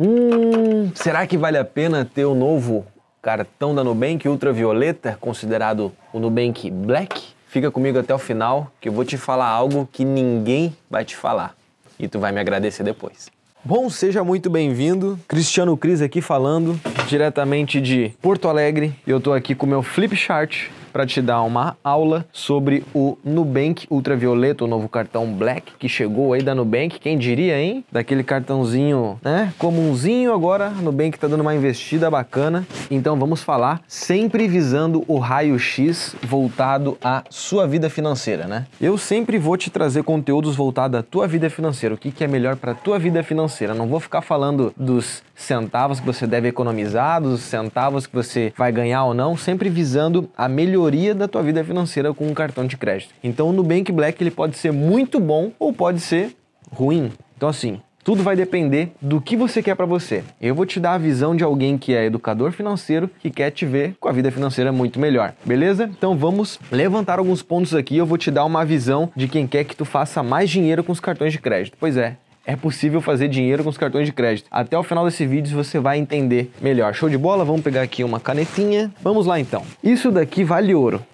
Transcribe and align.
Hum, 0.00 0.92
será 0.94 1.26
que 1.26 1.36
vale 1.36 1.58
a 1.58 1.64
pena 1.64 2.04
ter 2.04 2.24
o 2.24 2.34
novo 2.34 2.86
cartão 3.20 3.74
da 3.74 3.82
Nubank 3.82 4.28
Ultravioleta, 4.28 5.18
considerado 5.20 5.92
o 6.12 6.20
Nubank 6.20 6.70
Black? 6.70 7.34
Fica 7.48 7.68
comigo 7.68 7.98
até 7.98 8.14
o 8.14 8.18
final 8.18 8.70
que 8.80 8.88
eu 8.88 8.92
vou 8.92 9.04
te 9.04 9.16
falar 9.16 9.48
algo 9.48 9.88
que 9.90 10.04
ninguém 10.04 10.76
vai 10.88 11.04
te 11.04 11.16
falar 11.16 11.56
e 11.98 12.06
tu 12.06 12.20
vai 12.20 12.30
me 12.30 12.40
agradecer 12.40 12.84
depois. 12.84 13.28
Bom, 13.64 13.90
seja 13.90 14.22
muito 14.22 14.48
bem-vindo. 14.48 15.18
Cristiano 15.26 15.76
Cris 15.76 16.00
aqui 16.00 16.20
falando 16.20 16.78
diretamente 17.08 17.80
de 17.80 18.14
Porto 18.22 18.48
Alegre. 18.48 18.94
Eu 19.04 19.20
tô 19.20 19.32
aqui 19.32 19.52
com 19.52 19.66
meu 19.66 19.82
flip 19.82 20.14
chart 20.14 20.68
para 20.98 21.06
te 21.06 21.22
dar 21.22 21.42
uma 21.42 21.76
aula 21.84 22.26
sobre 22.32 22.84
o 22.92 23.16
Nubank 23.24 23.86
Ultravioleta, 23.88 24.64
o 24.64 24.66
novo 24.66 24.88
cartão 24.88 25.32
Black 25.32 25.74
que 25.78 25.88
chegou 25.88 26.32
aí 26.32 26.42
da 26.42 26.56
Nubank. 26.56 26.98
Quem 26.98 27.16
diria, 27.16 27.56
hein? 27.56 27.84
Daquele 27.92 28.24
cartãozinho, 28.24 29.16
né? 29.22 29.54
Comunzinho 29.58 30.32
agora, 30.32 30.66
a 30.66 30.82
Nubank 30.82 31.16
tá 31.16 31.28
dando 31.28 31.42
uma 31.42 31.54
investida 31.54 32.10
bacana. 32.10 32.66
Então 32.90 33.16
vamos 33.16 33.44
falar 33.44 33.80
sempre 33.86 34.48
visando 34.48 35.04
o 35.06 35.20
raio-x 35.20 36.16
voltado 36.20 36.98
à 37.00 37.22
sua 37.30 37.64
vida 37.64 37.88
financeira, 37.88 38.48
né? 38.48 38.66
Eu 38.80 38.98
sempre 38.98 39.38
vou 39.38 39.56
te 39.56 39.70
trazer 39.70 40.02
conteúdos 40.02 40.56
voltados 40.56 40.98
à 40.98 41.02
tua 41.04 41.28
vida 41.28 41.48
financeira, 41.48 41.94
o 41.94 41.98
que, 41.98 42.10
que 42.10 42.24
é 42.24 42.26
melhor 42.26 42.56
para 42.56 42.74
tua 42.74 42.98
vida 42.98 43.22
financeira. 43.22 43.72
Não 43.72 43.86
vou 43.86 44.00
ficar 44.00 44.20
falando 44.20 44.74
dos 44.76 45.22
centavos 45.36 46.00
que 46.00 46.06
você 46.06 46.26
deve 46.26 46.48
economizar, 46.48 47.22
dos 47.22 47.42
centavos 47.42 48.04
que 48.04 48.14
você 48.16 48.52
vai 48.56 48.72
ganhar 48.72 49.04
ou 49.04 49.14
não, 49.14 49.36
sempre 49.36 49.70
visando 49.70 50.28
a 50.36 50.48
melhoria 50.48 50.87
da 51.14 51.28
tua 51.28 51.42
vida 51.42 51.62
financeira 51.64 52.12
com 52.12 52.26
um 52.26 52.34
cartão 52.34 52.66
de 52.66 52.76
crédito. 52.76 53.14
Então 53.22 53.48
o 53.48 53.52
Nubank 53.52 53.90
Black 53.92 54.22
ele 54.22 54.30
pode 54.30 54.56
ser 54.56 54.72
muito 54.72 55.20
bom 55.20 55.52
ou 55.58 55.72
pode 55.72 56.00
ser 56.00 56.36
ruim. 56.70 57.12
Então 57.36 57.48
assim, 57.48 57.80
tudo 58.08 58.22
vai 58.22 58.34
depender 58.34 58.92
do 59.02 59.20
que 59.20 59.36
você 59.36 59.62
quer 59.62 59.74
para 59.74 59.84
você. 59.84 60.24
Eu 60.40 60.54
vou 60.54 60.64
te 60.64 60.80
dar 60.80 60.94
a 60.94 60.98
visão 60.98 61.36
de 61.36 61.44
alguém 61.44 61.76
que 61.76 61.94
é 61.94 62.06
educador 62.06 62.52
financeiro 62.52 63.10
que 63.20 63.30
quer 63.30 63.50
te 63.50 63.66
ver 63.66 63.96
com 64.00 64.08
a 64.08 64.12
vida 64.12 64.30
financeira 64.30 64.72
muito 64.72 64.98
melhor. 64.98 65.34
Beleza? 65.44 65.84
Então 65.84 66.16
vamos 66.16 66.58
levantar 66.72 67.18
alguns 67.18 67.42
pontos 67.42 67.74
aqui. 67.74 67.98
Eu 67.98 68.06
vou 68.06 68.16
te 68.16 68.30
dar 68.30 68.46
uma 68.46 68.64
visão 68.64 69.10
de 69.14 69.28
quem 69.28 69.46
quer 69.46 69.64
que 69.64 69.76
tu 69.76 69.84
faça 69.84 70.22
mais 70.22 70.48
dinheiro 70.48 70.82
com 70.82 70.90
os 70.90 71.00
cartões 71.00 71.32
de 71.32 71.38
crédito. 71.38 71.76
Pois 71.78 71.98
é, 71.98 72.16
é 72.48 72.56
possível 72.56 73.02
fazer 73.02 73.28
dinheiro 73.28 73.62
com 73.62 73.68
os 73.68 73.76
cartões 73.76 74.06
de 74.06 74.12
crédito. 74.12 74.46
Até 74.50 74.76
o 74.78 74.82
final 74.82 75.04
desse 75.04 75.26
vídeo 75.26 75.54
você 75.54 75.78
vai 75.78 75.98
entender 75.98 76.50
melhor. 76.62 76.94
Show 76.94 77.10
de 77.10 77.18
bola? 77.18 77.44
Vamos 77.44 77.60
pegar 77.60 77.82
aqui 77.82 78.02
uma 78.02 78.18
canetinha. 78.18 78.90
Vamos 79.02 79.26
lá 79.26 79.38
então. 79.38 79.62
Isso 79.84 80.10
daqui 80.10 80.44
vale 80.44 80.74
ouro. 80.74 81.04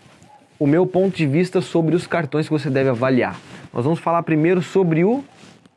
O 0.60 0.64
meu 0.64 0.86
ponto 0.86 1.16
de 1.16 1.26
vista 1.26 1.60
sobre 1.60 1.96
os 1.96 2.06
cartões 2.06 2.46
que 2.46 2.52
você 2.52 2.70
deve 2.70 2.88
avaliar. 2.88 3.36
Nós 3.72 3.82
vamos 3.82 3.98
falar 3.98 4.22
primeiro 4.22 4.62
sobre 4.62 5.02
o 5.02 5.24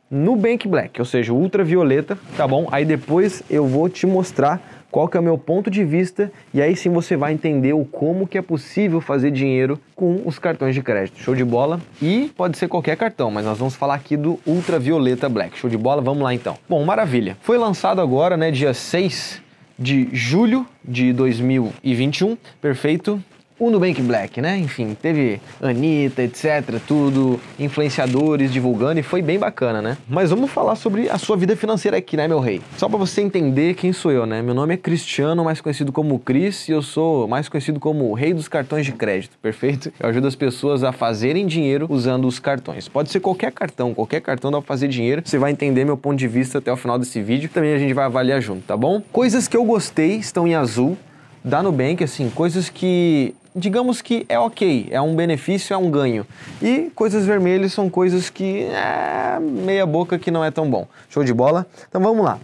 Nubank 0.08 0.68
Black, 0.68 1.00
ou 1.00 1.04
seja, 1.04 1.32
o 1.32 1.36
ultravioleta, 1.36 2.16
tá 2.36 2.46
bom? 2.46 2.68
Aí 2.70 2.84
depois 2.84 3.42
eu 3.50 3.66
vou 3.66 3.88
te 3.88 4.06
mostrar 4.06 4.77
qual 4.90 5.08
que 5.08 5.16
é 5.16 5.20
o 5.20 5.22
meu 5.22 5.36
ponto 5.36 5.70
de 5.70 5.84
vista 5.84 6.30
e 6.52 6.62
aí 6.62 6.76
sim 6.76 6.90
você 6.90 7.16
vai 7.16 7.32
entender 7.32 7.72
o 7.72 7.84
como 7.84 8.26
que 8.26 8.38
é 8.38 8.42
possível 8.42 9.00
fazer 9.00 9.30
dinheiro 9.30 9.78
com 9.94 10.22
os 10.24 10.38
cartões 10.38 10.74
de 10.74 10.82
crédito. 10.82 11.18
Show 11.18 11.34
de 11.34 11.44
bola? 11.44 11.80
E 12.00 12.30
pode 12.36 12.56
ser 12.56 12.68
qualquer 12.68 12.96
cartão, 12.96 13.30
mas 13.30 13.44
nós 13.44 13.58
vamos 13.58 13.74
falar 13.74 13.94
aqui 13.94 14.16
do 14.16 14.38
Ultravioleta 14.46 15.28
Black. 15.28 15.58
Show 15.58 15.68
de 15.68 15.76
bola? 15.76 16.00
Vamos 16.00 16.22
lá 16.22 16.32
então. 16.32 16.56
Bom, 16.68 16.84
maravilha. 16.84 17.36
Foi 17.42 17.58
lançado 17.58 18.00
agora, 18.00 18.36
né, 18.36 18.50
dia 18.50 18.72
6 18.72 19.42
de 19.78 20.08
julho 20.12 20.66
de 20.84 21.12
2021, 21.12 22.36
perfeito? 22.60 23.22
O 23.58 23.70
Nubank 23.70 24.00
Black, 24.02 24.40
né? 24.40 24.56
Enfim, 24.58 24.96
teve 25.00 25.40
Anitta, 25.60 26.22
etc, 26.22 26.80
tudo, 26.86 27.40
influenciadores 27.58 28.52
divulgando 28.52 29.00
e 29.00 29.02
foi 29.02 29.20
bem 29.20 29.38
bacana, 29.38 29.82
né? 29.82 29.98
Mas 30.08 30.30
vamos 30.30 30.50
falar 30.50 30.76
sobre 30.76 31.10
a 31.10 31.18
sua 31.18 31.36
vida 31.36 31.56
financeira 31.56 31.96
aqui, 31.96 32.16
né, 32.16 32.28
meu 32.28 32.38
rei? 32.38 32.60
Só 32.76 32.88
para 32.88 32.98
você 32.98 33.20
entender 33.20 33.74
quem 33.74 33.92
sou 33.92 34.12
eu, 34.12 34.26
né? 34.26 34.40
Meu 34.42 34.54
nome 34.54 34.74
é 34.74 34.76
Cristiano, 34.76 35.44
mais 35.44 35.60
conhecido 35.60 35.92
como 35.92 36.18
Cris, 36.18 36.68
e 36.68 36.72
eu 36.72 36.82
sou 36.82 37.26
mais 37.26 37.48
conhecido 37.48 37.80
como 37.80 38.10
o 38.10 38.14
rei 38.14 38.32
dos 38.32 38.48
cartões 38.48 38.86
de 38.86 38.92
crédito, 38.92 39.36
perfeito? 39.42 39.92
Eu 39.98 40.08
ajudo 40.08 40.28
as 40.28 40.36
pessoas 40.36 40.84
a 40.84 40.92
fazerem 40.92 41.46
dinheiro 41.46 41.86
usando 41.90 42.26
os 42.26 42.38
cartões. 42.38 42.88
Pode 42.88 43.10
ser 43.10 43.20
qualquer 43.20 43.52
cartão, 43.52 43.92
qualquer 43.92 44.20
cartão 44.20 44.50
dá 44.50 44.58
pra 44.58 44.66
fazer 44.66 44.88
dinheiro. 44.88 45.22
Você 45.24 45.38
vai 45.38 45.50
entender 45.50 45.84
meu 45.84 45.96
ponto 45.96 46.16
de 46.16 46.28
vista 46.28 46.58
até 46.58 46.72
o 46.72 46.76
final 46.76 46.98
desse 46.98 47.20
vídeo, 47.20 47.50
também 47.52 47.74
a 47.74 47.78
gente 47.78 47.92
vai 47.92 48.04
avaliar 48.04 48.40
junto, 48.40 48.62
tá 48.62 48.76
bom? 48.76 49.02
Coisas 49.12 49.48
que 49.48 49.56
eu 49.56 49.64
gostei 49.64 50.16
estão 50.16 50.46
em 50.46 50.54
azul, 50.54 50.96
da 51.44 51.62
Nubank, 51.62 52.02
assim, 52.04 52.28
coisas 52.30 52.68
que 52.68 53.34
digamos 53.54 54.02
que 54.02 54.24
é 54.28 54.38
ok, 54.38 54.88
é 54.90 55.00
um 55.00 55.14
benefício, 55.14 55.74
é 55.74 55.76
um 55.76 55.90
ganho. 55.90 56.26
E 56.62 56.90
coisas 56.94 57.24
vermelhas 57.24 57.72
são 57.72 57.88
coisas 57.90 58.30
que 58.30 58.64
é 58.64 59.38
meia 59.40 59.86
boca 59.86 60.18
que 60.18 60.30
não 60.30 60.44
é 60.44 60.50
tão 60.50 60.68
bom. 60.68 60.86
Show 61.08 61.24
de 61.24 61.32
bola? 61.32 61.66
Então 61.88 62.00
vamos 62.00 62.24
lá. 62.24 62.38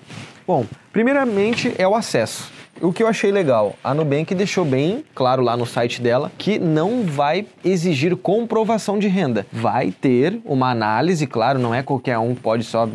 Bom, 0.47 0.67
primeiramente 0.93 1.75
é 1.79 1.89
o 1.89 1.95
acesso. 1.95 2.53
O 2.81 2.93
que 2.93 3.03
eu 3.03 3.07
achei 3.07 3.31
legal, 3.31 3.77
a 3.85 3.95
Nubank 3.95 4.35
deixou 4.35 4.65
bem 4.65 5.05
claro 5.15 5.43
lá 5.43 5.57
no 5.57 5.65
site 5.65 6.03
dela 6.03 6.31
que 6.37 6.59
não 6.59 7.05
vai 7.05 7.47
exigir 7.65 8.17
comprovação 8.17 8.99
de 8.99 9.07
renda. 9.07 9.47
Vai 9.53 9.93
ter 9.93 10.41
uma 10.45 10.71
análise, 10.71 11.27
claro, 11.27 11.59
não 11.59 11.73
é 11.73 11.83
qualquer 11.83 12.19
um 12.19 12.35
pode 12.35 12.65
só 12.65 12.89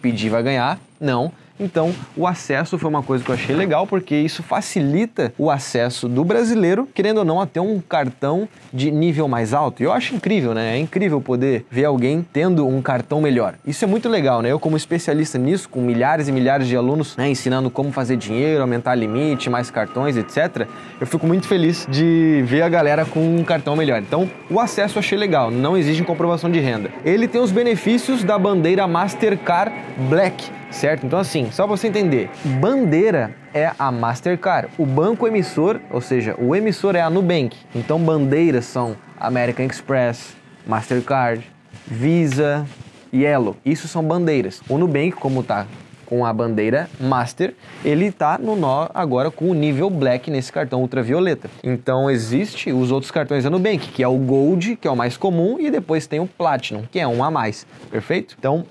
pedir 0.00 0.28
e 0.28 0.30
vai 0.30 0.42
ganhar. 0.42 0.78
Não, 1.00 1.32
então, 1.58 1.94
o 2.16 2.26
acesso 2.26 2.76
foi 2.78 2.90
uma 2.90 3.02
coisa 3.02 3.24
que 3.24 3.30
eu 3.30 3.34
achei 3.34 3.54
legal, 3.54 3.86
porque 3.86 4.16
isso 4.16 4.42
facilita 4.42 5.32
o 5.38 5.50
acesso 5.50 6.08
do 6.08 6.24
brasileiro, 6.24 6.88
querendo 6.92 7.18
ou 7.18 7.24
não, 7.24 7.40
a 7.40 7.46
ter 7.46 7.60
um 7.60 7.80
cartão 7.80 8.48
de 8.72 8.90
nível 8.90 9.28
mais 9.28 9.54
alto. 9.54 9.80
E 9.82 9.86
eu 9.86 9.92
acho 9.92 10.14
incrível, 10.14 10.52
né? 10.52 10.76
É 10.76 10.78
incrível 10.78 11.20
poder 11.20 11.64
ver 11.70 11.84
alguém 11.84 12.26
tendo 12.32 12.66
um 12.66 12.82
cartão 12.82 13.20
melhor. 13.20 13.54
Isso 13.64 13.84
é 13.84 13.86
muito 13.86 14.08
legal, 14.08 14.42
né? 14.42 14.50
Eu, 14.50 14.58
como 14.58 14.76
especialista 14.76 15.38
nisso, 15.38 15.68
com 15.68 15.80
milhares 15.80 16.26
e 16.26 16.32
milhares 16.32 16.66
de 16.66 16.76
alunos 16.76 17.16
né, 17.16 17.28
ensinando 17.28 17.70
como 17.70 17.92
fazer 17.92 18.16
dinheiro, 18.16 18.60
aumentar 18.60 18.94
limite, 18.94 19.48
mais 19.48 19.70
cartões, 19.70 20.16
etc., 20.16 20.66
eu 21.00 21.06
fico 21.06 21.26
muito 21.26 21.46
feliz 21.46 21.86
de 21.88 22.42
ver 22.46 22.62
a 22.62 22.68
galera 22.68 23.04
com 23.04 23.20
um 23.20 23.44
cartão 23.44 23.76
melhor. 23.76 24.02
Então, 24.02 24.28
o 24.50 24.58
acesso 24.58 24.96
eu 24.96 25.00
achei 25.00 25.16
legal, 25.16 25.50
não 25.50 25.76
exige 25.76 26.02
comprovação 26.02 26.50
de 26.50 26.58
renda. 26.58 26.90
Ele 27.04 27.28
tem 27.28 27.40
os 27.40 27.52
benefícios 27.52 28.24
da 28.24 28.38
bandeira 28.38 28.86
Mastercard 28.86 29.72
Black 30.08 30.63
certo? 30.74 31.06
Então, 31.06 31.18
assim, 31.18 31.50
só 31.50 31.66
para 31.66 31.76
você 31.76 31.88
entender, 31.88 32.28
bandeira 32.60 33.34
é 33.54 33.72
a 33.78 33.90
Mastercard, 33.90 34.68
o 34.76 34.84
banco 34.84 35.26
emissor, 35.26 35.80
ou 35.90 36.00
seja, 36.00 36.34
o 36.38 36.54
emissor 36.54 36.96
é 36.96 37.00
a 37.00 37.08
Nubank. 37.08 37.56
Então, 37.74 37.98
bandeiras 37.98 38.66
são 38.66 38.96
American 39.18 39.66
Express, 39.66 40.36
Mastercard, 40.66 41.48
Visa, 41.86 42.66
Yellow. 43.12 43.56
Isso 43.64 43.86
são 43.86 44.02
bandeiras. 44.02 44.60
O 44.68 44.76
Nubank, 44.76 45.12
como 45.12 45.42
tá 45.42 45.66
com 46.04 46.24
a 46.24 46.32
bandeira 46.32 46.88
Master, 47.00 47.54
ele 47.84 48.12
tá 48.12 48.38
no 48.38 48.54
nó 48.54 48.88
agora 48.94 49.30
com 49.30 49.50
o 49.50 49.54
nível 49.54 49.88
Black 49.88 50.30
nesse 50.30 50.52
cartão 50.52 50.82
ultravioleta. 50.82 51.50
Então 51.62 52.10
existe 52.10 52.70
os 52.72 52.90
outros 52.90 53.10
cartões 53.10 53.44
da 53.44 53.50
Nubank, 53.50 53.88
que 53.88 54.02
é 54.02 54.08
o 54.08 54.16
Gold, 54.16 54.76
que 54.76 54.86
é 54.86 54.90
o 54.90 54.96
mais 54.96 55.16
comum, 55.16 55.58
e 55.58 55.70
depois 55.70 56.06
tem 56.06 56.20
o 56.20 56.26
Platinum, 56.26 56.84
que 56.90 56.98
é 56.98 57.08
um 57.08 57.24
a 57.24 57.30
mais, 57.30 57.66
perfeito? 57.90 58.36
Então 58.38 58.66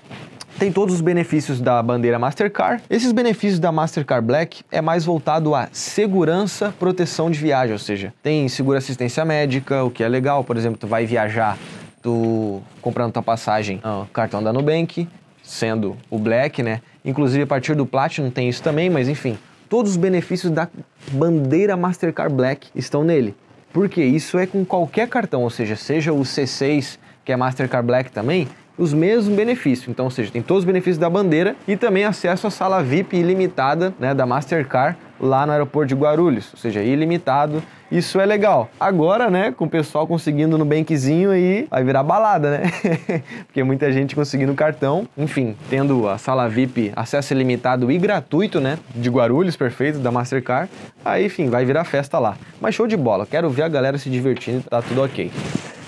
tem 0.58 0.72
todos 0.72 0.94
os 0.94 1.00
benefícios 1.00 1.60
da 1.60 1.82
bandeira 1.82 2.18
Mastercard. 2.18 2.82
Esses 2.88 3.12
benefícios 3.12 3.58
da 3.58 3.72
Mastercard 3.72 4.26
Black 4.26 4.62
é 4.70 4.80
mais 4.80 5.04
voltado 5.04 5.54
à 5.54 5.68
segurança, 5.72 6.72
proteção 6.78 7.30
de 7.30 7.38
viagem, 7.38 7.72
ou 7.72 7.78
seja, 7.78 8.12
tem 8.22 8.48
segura 8.48 8.78
assistência 8.78 9.24
médica, 9.24 9.82
o 9.84 9.90
que 9.90 10.02
é 10.02 10.08
legal, 10.08 10.44
por 10.44 10.56
exemplo, 10.56 10.78
tu 10.78 10.86
vai 10.86 11.06
viajar, 11.06 11.58
tu 12.02 12.62
comprando 12.80 13.12
tua 13.12 13.22
passagem, 13.22 13.80
no 13.82 14.06
cartão 14.12 14.42
da 14.42 14.52
Nubank, 14.52 15.08
sendo 15.42 15.96
o 16.10 16.18
Black, 16.18 16.62
né? 16.62 16.80
Inclusive 17.04 17.42
a 17.42 17.46
partir 17.46 17.74
do 17.74 17.84
Platinum 17.84 18.30
tem 18.30 18.48
isso 18.48 18.62
também, 18.62 18.88
mas 18.88 19.08
enfim, 19.08 19.36
todos 19.68 19.92
os 19.92 19.96
benefícios 19.96 20.52
da 20.52 20.68
bandeira 21.12 21.76
Mastercard 21.76 22.34
Black 22.34 22.68
estão 22.74 23.04
nele. 23.04 23.34
Porque 23.72 24.02
isso 24.02 24.38
é 24.38 24.46
com 24.46 24.64
qualquer 24.64 25.08
cartão, 25.08 25.42
ou 25.42 25.50
seja, 25.50 25.74
seja 25.74 26.12
o 26.12 26.20
C6, 26.20 26.96
que 27.24 27.32
é 27.32 27.36
Mastercard 27.36 27.84
Black 27.84 28.12
também, 28.12 28.46
os 28.76 28.92
mesmos 28.92 29.34
benefícios. 29.34 29.88
Então, 29.88 30.06
ou 30.06 30.10
seja, 30.10 30.30
tem 30.30 30.42
todos 30.42 30.62
os 30.62 30.66
benefícios 30.66 30.98
da 30.98 31.08
bandeira 31.08 31.56
e 31.66 31.76
também 31.76 32.04
acesso 32.04 32.46
à 32.46 32.50
sala 32.50 32.82
VIP 32.82 33.16
ilimitada 33.16 33.94
né, 33.98 34.14
da 34.14 34.26
Mastercard 34.26 34.96
lá 35.20 35.46
no 35.46 35.52
aeroporto 35.52 35.88
de 35.88 35.94
Guarulhos, 35.94 36.52
ou 36.52 36.58
seja, 36.58 36.82
ilimitado. 36.82 37.62
Isso 37.90 38.18
é 38.18 38.26
legal. 38.26 38.68
Agora, 38.80 39.30
né, 39.30 39.52
com 39.56 39.66
o 39.66 39.70
pessoal 39.70 40.06
conseguindo 40.06 40.58
no 40.58 40.64
bankzinho 40.64 41.30
aí, 41.30 41.66
vai 41.70 41.84
virar 41.84 42.02
balada, 42.02 42.50
né? 42.50 42.62
Porque 43.46 43.62
muita 43.62 43.92
gente 43.92 44.16
conseguindo 44.16 44.52
cartão, 44.54 45.06
enfim, 45.16 45.54
tendo 45.70 46.08
a 46.08 46.18
sala 46.18 46.48
VIP, 46.48 46.92
acesso 46.96 47.32
ilimitado 47.32 47.90
e 47.92 47.98
gratuito, 47.98 48.60
né, 48.60 48.78
de 48.94 49.08
Guarulhos, 49.08 49.56
perfeito, 49.56 49.98
da 49.98 50.10
Mastercard. 50.10 50.70
Aí, 51.04 51.26
enfim, 51.26 51.48
vai 51.48 51.64
virar 51.64 51.84
festa 51.84 52.18
lá. 52.18 52.36
Mas 52.60 52.74
show 52.74 52.86
de 52.86 52.96
bola. 52.96 53.26
Quero 53.26 53.48
ver 53.48 53.62
a 53.62 53.68
galera 53.68 53.96
se 53.98 54.10
divertindo, 54.10 54.64
tá 54.68 54.82
tudo 54.82 55.04
OK 55.04 55.30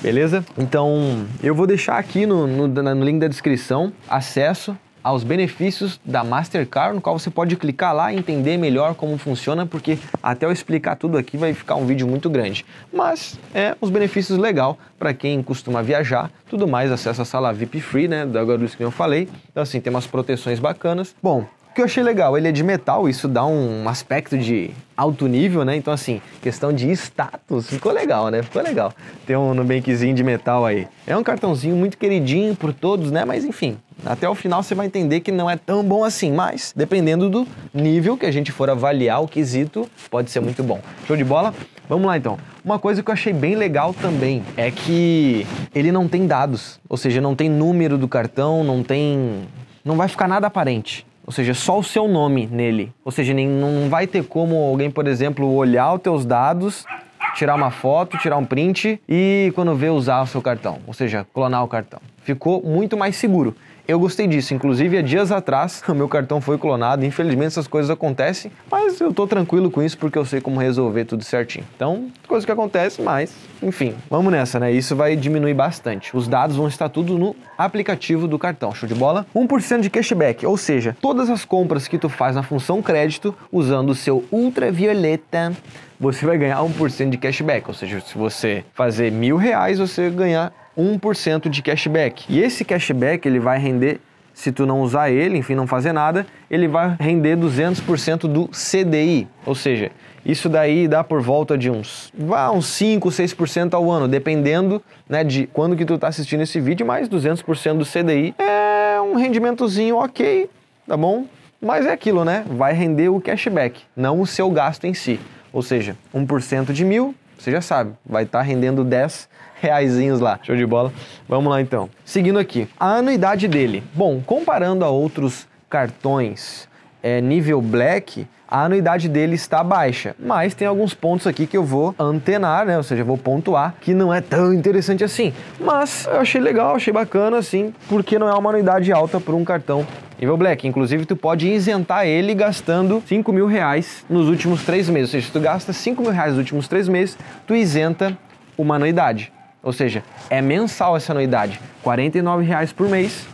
beleza? 0.01 0.45
Então 0.57 1.27
eu 1.43 1.55
vou 1.55 1.67
deixar 1.67 1.99
aqui 1.99 2.27
no, 2.27 2.47
no, 2.47 2.69
no 2.69 3.05
link 3.05 3.21
da 3.21 3.29
descrição 3.29 3.93
acesso 4.09 4.77
aos 5.07 5.23
benefícios 5.23 6.01
da 6.05 6.25
Mastercard, 6.25 6.97
no 6.97 7.01
qual 7.01 7.17
você 7.17 7.31
pode 7.31 7.55
clicar 7.55 7.95
lá 7.95 8.13
e 8.13 8.17
entender 8.17 8.57
melhor 8.57 8.93
como 8.97 9.17
funciona, 9.17 9.65
porque 9.65 9.97
até 10.21 10.47
eu 10.47 10.51
explicar 10.51 10.97
tudo 10.97 11.17
aqui 11.17 11.37
vai 11.37 11.55
ficar 11.55 11.77
um 11.77 11.87
vídeo 11.87 12.09
muito 12.09 12.29
grande. 12.29 12.67
Mas 12.93 13.39
é 13.55 13.77
os 13.81 13.89
benefícios 13.89 14.37
legal 14.37 14.77
para 14.99 15.15
quem 15.15 15.41
costuma 15.45 15.81
viajar, 15.81 16.29
tudo 16.51 16.67
mais, 16.67 16.91
acesso 16.91 17.23
à 17.23 17.25
sala 17.25 17.53
VIP 17.53 17.81
Free, 17.81 18.09
né, 18.09 18.27
da 18.27 18.43
Guarulhos 18.43 18.75
que 18.75 18.83
eu 18.83 18.91
falei. 18.91 19.29
Então 19.49 19.63
assim, 19.63 19.81
tem 19.81 19.93
umas 19.93 20.09
proteções 20.09 20.59
bacanas. 20.59 21.15
Bom, 21.23 21.47
que 21.77 21.83
eu 21.83 21.85
achei 21.85 22.03
legal, 22.03 22.39
ele 22.39 22.49
é 22.49 22.53
de 22.53 22.65
metal, 22.65 23.07
isso 23.07 23.29
dá 23.29 23.45
um 23.45 23.87
aspecto 23.87 24.39
de 24.39 24.71
alto 24.97 25.27
nível, 25.27 25.63
né? 25.63 25.77
Então, 25.77 25.93
assim, 25.93 26.23
questão 26.41 26.73
de 26.73 26.91
status, 26.93 27.69
ficou 27.69 27.93
legal, 27.93 28.31
né? 28.31 28.43
Ficou 28.43 28.63
legal 28.63 28.95
ter 29.27 29.37
um 29.37 29.53
Nubankzinho 29.53 30.15
de 30.15 30.25
metal 30.25 30.65
aí. 30.65 30.89
É 31.07 31.15
um 31.15 31.23
cartãozinho 31.23 31.77
muito 31.77 31.99
queridinho 31.99 32.57
por 32.57 32.73
todos, 32.73 33.11
né? 33.11 33.27
Mas, 33.27 33.45
enfim, 33.45 33.77
até 34.07 34.27
o 34.27 34.35
final 34.35 34.63
você 34.63 34.75
vai 34.75 34.87
entender 34.87 35.21
que 35.21 35.31
não 35.31 35.51
é 35.51 35.57
tão 35.57 35.85
bom 35.85 36.03
assim, 36.03 36.33
mas 36.33 36.73
dependendo 36.75 37.29
do 37.29 37.47
nível 37.75 38.17
que 38.17 38.25
a 38.25 38.31
gente 38.31 38.51
for 38.51 38.71
avaliar 38.71 39.23
o 39.23 39.29
quesito, 39.29 39.87
pode 40.11 40.31
ser 40.31 40.41
muito 40.41 40.63
bom. 40.63 40.81
Show 41.07 41.15
de 41.15 41.25
bola? 41.25 41.53
Vamos 41.91 42.07
lá 42.07 42.17
então. 42.17 42.39
Uma 42.65 42.79
coisa 42.79 43.03
que 43.03 43.11
eu 43.11 43.13
achei 43.13 43.35
bem 43.35 43.55
legal 43.55 43.93
também 43.93 44.43
é 44.57 44.71
que 44.71 45.47
ele 45.75 45.93
não 45.93 46.09
tem 46.09 46.27
dados, 46.27 46.81
ou 46.89 46.97
seja, 46.97 47.21
não 47.21 47.37
tem 47.37 47.51
número 47.51 47.99
do 47.99 48.09
cartão, 48.09 48.65
não 48.65 48.83
tem. 48.83 49.43
não 49.85 49.95
vai 49.95 50.09
ficar 50.09 50.27
nada 50.27 50.47
aparente. 50.47 51.06
Ou 51.27 51.33
seja, 51.33 51.55
só 51.55 51.79
o 51.79 51.83
seu 51.83 52.07
nome 52.07 52.47
nele. 52.47 52.93
Ou 53.05 53.11
seja, 53.11 53.35
nem, 53.35 53.49
não 53.49 53.89
vai 53.91 54.07
ter 54.07 54.25
como 54.25 54.57
alguém, 54.57 54.91
por 54.91 55.09
exemplo, 55.09 55.53
olhar 55.53 55.93
os 55.95 56.01
teus 56.01 56.25
dados, 56.25 56.87
tirar 57.35 57.57
uma 57.57 57.71
foto, 57.71 58.17
tirar 58.19 58.37
um 58.37 58.45
print 58.45 59.01
e 59.09 59.53
quando 59.55 59.75
vê 59.75 59.91
usar 59.91 60.23
o 60.23 60.27
seu 60.27 60.41
cartão. 60.41 60.79
Ou 60.87 60.95
seja, 60.95 61.27
clonar 61.35 61.65
o 61.65 61.69
cartão. 61.69 62.01
Ficou 62.23 62.63
muito 62.63 62.97
mais 62.97 63.17
seguro. 63.17 63.57
Eu 63.89 64.01
gostei 64.01 64.27
disso, 64.27 64.53
inclusive 64.53 64.99
há 64.99 65.03
dias 65.03 65.31
atrás 65.31 65.81
o 65.87 65.95
meu 65.95 66.09
cartão 66.09 66.41
foi 66.41 66.59
clonado, 66.59 67.05
infelizmente 67.05 67.49
essas 67.49 67.69
coisas 67.69 67.89
acontecem, 67.89 68.51
mas 68.69 69.01
eu 69.01 69.15
tô 69.15 69.29
tranquilo 69.29 69.71
com 69.71 69.81
isso 69.81 69.97
porque 69.97 70.19
eu 70.19 70.25
sei 70.25 70.41
como 70.41 70.59
resolver 70.59 71.05
tudo 71.05 71.23
certinho. 71.23 71.65
Então, 71.77 72.11
coisa 72.27 72.45
que 72.45 72.51
acontece, 72.51 73.01
mas 73.01 73.33
enfim, 73.63 73.95
vamos 74.11 74.33
nessa, 74.33 74.59
né? 74.59 74.73
Isso 74.73 74.97
vai 74.97 75.15
diminuir 75.15 75.55
bastante. 75.55 76.17
Os 76.17 76.27
dados 76.27 76.57
vão 76.57 76.67
estar 76.67 76.89
tudo 76.89 77.17
no 77.17 77.37
aplicativo 77.57 78.27
do 78.27 78.39
cartão, 78.39 78.75
show 78.75 78.89
de 78.89 78.95
bola? 78.95 79.25
1% 79.35 79.81
de 79.81 79.89
cashback, 79.89 80.45
ou 80.45 80.57
seja, 80.57 80.97
todas 81.01 81.31
as 81.31 81.45
compras 81.45 81.87
que 81.87 81.97
tu 81.97 82.09
faz 82.09 82.35
na 82.35 82.43
função 82.43 82.83
crédito 82.83 83.33
usando 83.53 83.91
o 83.91 83.95
seu 83.95 84.25
ultravioleta 84.33 85.53
você 85.99 86.27
vai 86.27 86.37
ganhar 86.37 86.59
1% 86.59 87.09
de 87.09 87.17
cashback. 87.17 87.67
Ou 87.69 87.75
seja, 87.75 88.01
se 88.01 88.17
você 88.17 88.65
fazer 88.75 89.11
mil 89.11 89.37
reais, 89.37 89.79
você 89.79 90.11
ganhar 90.11 90.53
1% 90.77 91.49
de 91.49 91.63
cashback. 91.63 92.25
E 92.29 92.41
esse 92.41 92.65
cashback 92.65 93.27
ele 93.27 93.39
vai 93.39 93.59
render, 93.59 94.01
se 94.35 94.53
tu 94.53 94.67
não 94.67 94.81
usar 94.81 95.11
ele, 95.11 95.39
enfim, 95.39 95.55
não 95.55 95.67
fazer 95.67 95.93
nada, 95.93 96.27
ele 96.51 96.69
vai 96.69 96.97
render 96.99 97.37
200% 97.37 98.29
do 98.29 98.49
CDI. 98.49 99.27
Ou 99.45 99.55
seja, 99.55 99.91
isso 100.25 100.49
daí 100.49 100.89
dá 100.89 101.05
por 101.05 101.23
volta 101.23 101.57
de 101.57 101.71
uns, 101.71 102.13
vá, 102.13 102.51
uns 102.51 102.67
5, 102.67 103.09
6% 103.09 103.75
ao 103.75 103.91
ano, 103.91 104.09
dependendo 104.09 104.83
né, 105.09 105.23
de 105.23 105.47
quando 105.47 105.77
que 105.77 105.85
tu 105.85 105.97
tá 105.97 106.09
assistindo 106.09 106.43
esse 106.43 106.61
vídeo, 106.61 106.85
mas 106.85 107.09
200% 107.09 107.79
do 107.79 107.85
CDI 107.85 108.35
é 108.39 109.01
um 109.01 109.15
rendimentozinho 109.15 109.97
ok, 109.97 110.51
tá 110.87 110.97
bom? 110.97 111.27
Mas 111.61 111.87
é 111.87 111.93
aquilo, 111.93 112.25
né? 112.25 112.45
Vai 112.51 112.75
render 112.75 113.09
o 113.09 113.21
cashback, 113.21 113.81
não 113.97 114.21
o 114.21 114.27
seu 114.27 114.51
gasto 114.51 114.85
em 114.85 114.95
si. 114.95 115.19
Ou 115.53 115.63
seja, 115.63 115.97
1% 116.15 116.73
de 116.73 116.85
mil, 116.85 117.15
você 117.47 117.53
já 117.53 117.61
sabe, 117.61 117.93
vai 118.05 118.25
estar 118.25 118.41
tá 118.41 118.45
rendendo 118.45 118.83
10 118.83 119.29
reaisinhos 119.61 120.19
lá. 120.19 120.41
Show 120.43 120.57
de 120.57 120.67
bola? 120.67 120.93
Vamos 121.29 121.49
lá 121.49 121.61
então. 121.61 121.89
Seguindo 122.05 122.41
aqui, 122.41 122.69
a 122.79 122.97
anuidade 122.97 123.47
dele. 123.47 123.85
Bom, 123.95 124.21
comparando 124.21 124.85
a 124.85 124.89
outros 124.89 125.47
cartões 125.71 126.69
é, 127.03 127.21
nível 127.21 127.61
Black, 127.61 128.27
a 128.49 128.65
anuidade 128.65 129.09
dele 129.09 129.35
está 129.35 129.63
baixa, 129.65 130.15
mas 130.19 130.55
tem 130.55 130.69
alguns 130.69 130.95
pontos 130.95 131.27
aqui 131.27 131.47
que 131.47 131.57
eu 131.57 131.65
vou 131.65 131.95
antenar, 131.99 132.65
né? 132.65 132.77
Ou 132.77 132.83
seja, 132.83 133.03
vou 133.03 133.19
pontuar 133.19 133.75
que 133.81 133.93
não 133.93 134.15
é 134.15 134.21
tão 134.21 134.55
interessante 134.55 135.03
assim. 135.03 135.33
Mas 135.59 136.07
eu 136.07 136.21
achei 136.21 136.41
legal, 136.41 136.77
achei 136.77 136.93
bacana 136.93 137.39
assim, 137.39 137.75
porque 137.89 138.19
não 138.19 138.29
é 138.29 138.35
uma 138.35 138.51
anuidade 138.51 138.93
alta 138.93 139.19
para 139.19 139.35
um 139.35 139.45
cartão 139.45 139.85
nível 140.19 140.37
Black. 140.37 140.67
Inclusive, 140.67 141.05
tu 141.05 141.17
pode 141.17 141.49
isentar 141.49 142.07
ele 142.07 142.35
gastando 142.35 143.03
5 143.07 143.33
mil 143.33 143.47
reais 143.47 144.05
nos 144.09 144.29
últimos 144.29 144.65
três 144.65 144.89
meses. 144.89 145.09
Ou 145.09 145.13
seja, 145.13 145.27
se 145.27 145.33
tu 145.33 145.41
gasta 145.41 145.73
5 145.73 146.01
mil 146.01 146.13
reais 146.13 146.31
nos 146.31 146.39
últimos 146.39 146.69
três 146.69 146.89
meses, 146.89 147.19
tu 147.47 147.55
isenta 147.55 148.17
uma 148.57 148.77
anuidade. 148.77 149.33
Ou 149.63 149.73
seja, 149.73 150.05
é 150.31 150.41
mensal 150.41 150.97
essa 150.97 151.13
anuidade, 151.13 151.61
R$ 151.85 152.43
reais 152.45 152.73
por 152.73 152.89
mês, 152.89 153.27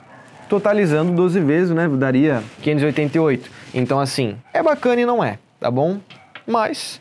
totalizando 0.53 1.13
12 1.13 1.41
vezes, 1.41 1.75
né? 1.75 1.89
Daria 1.89 2.43
588. 2.61 3.51
Então, 3.73 3.99
assim, 3.99 4.37
é 4.53 4.63
bacana 4.63 5.01
e 5.01 5.07
não 5.07 5.25
é, 5.25 5.39
tá 5.59 5.71
bom? 5.71 5.99
Mas 6.47 7.01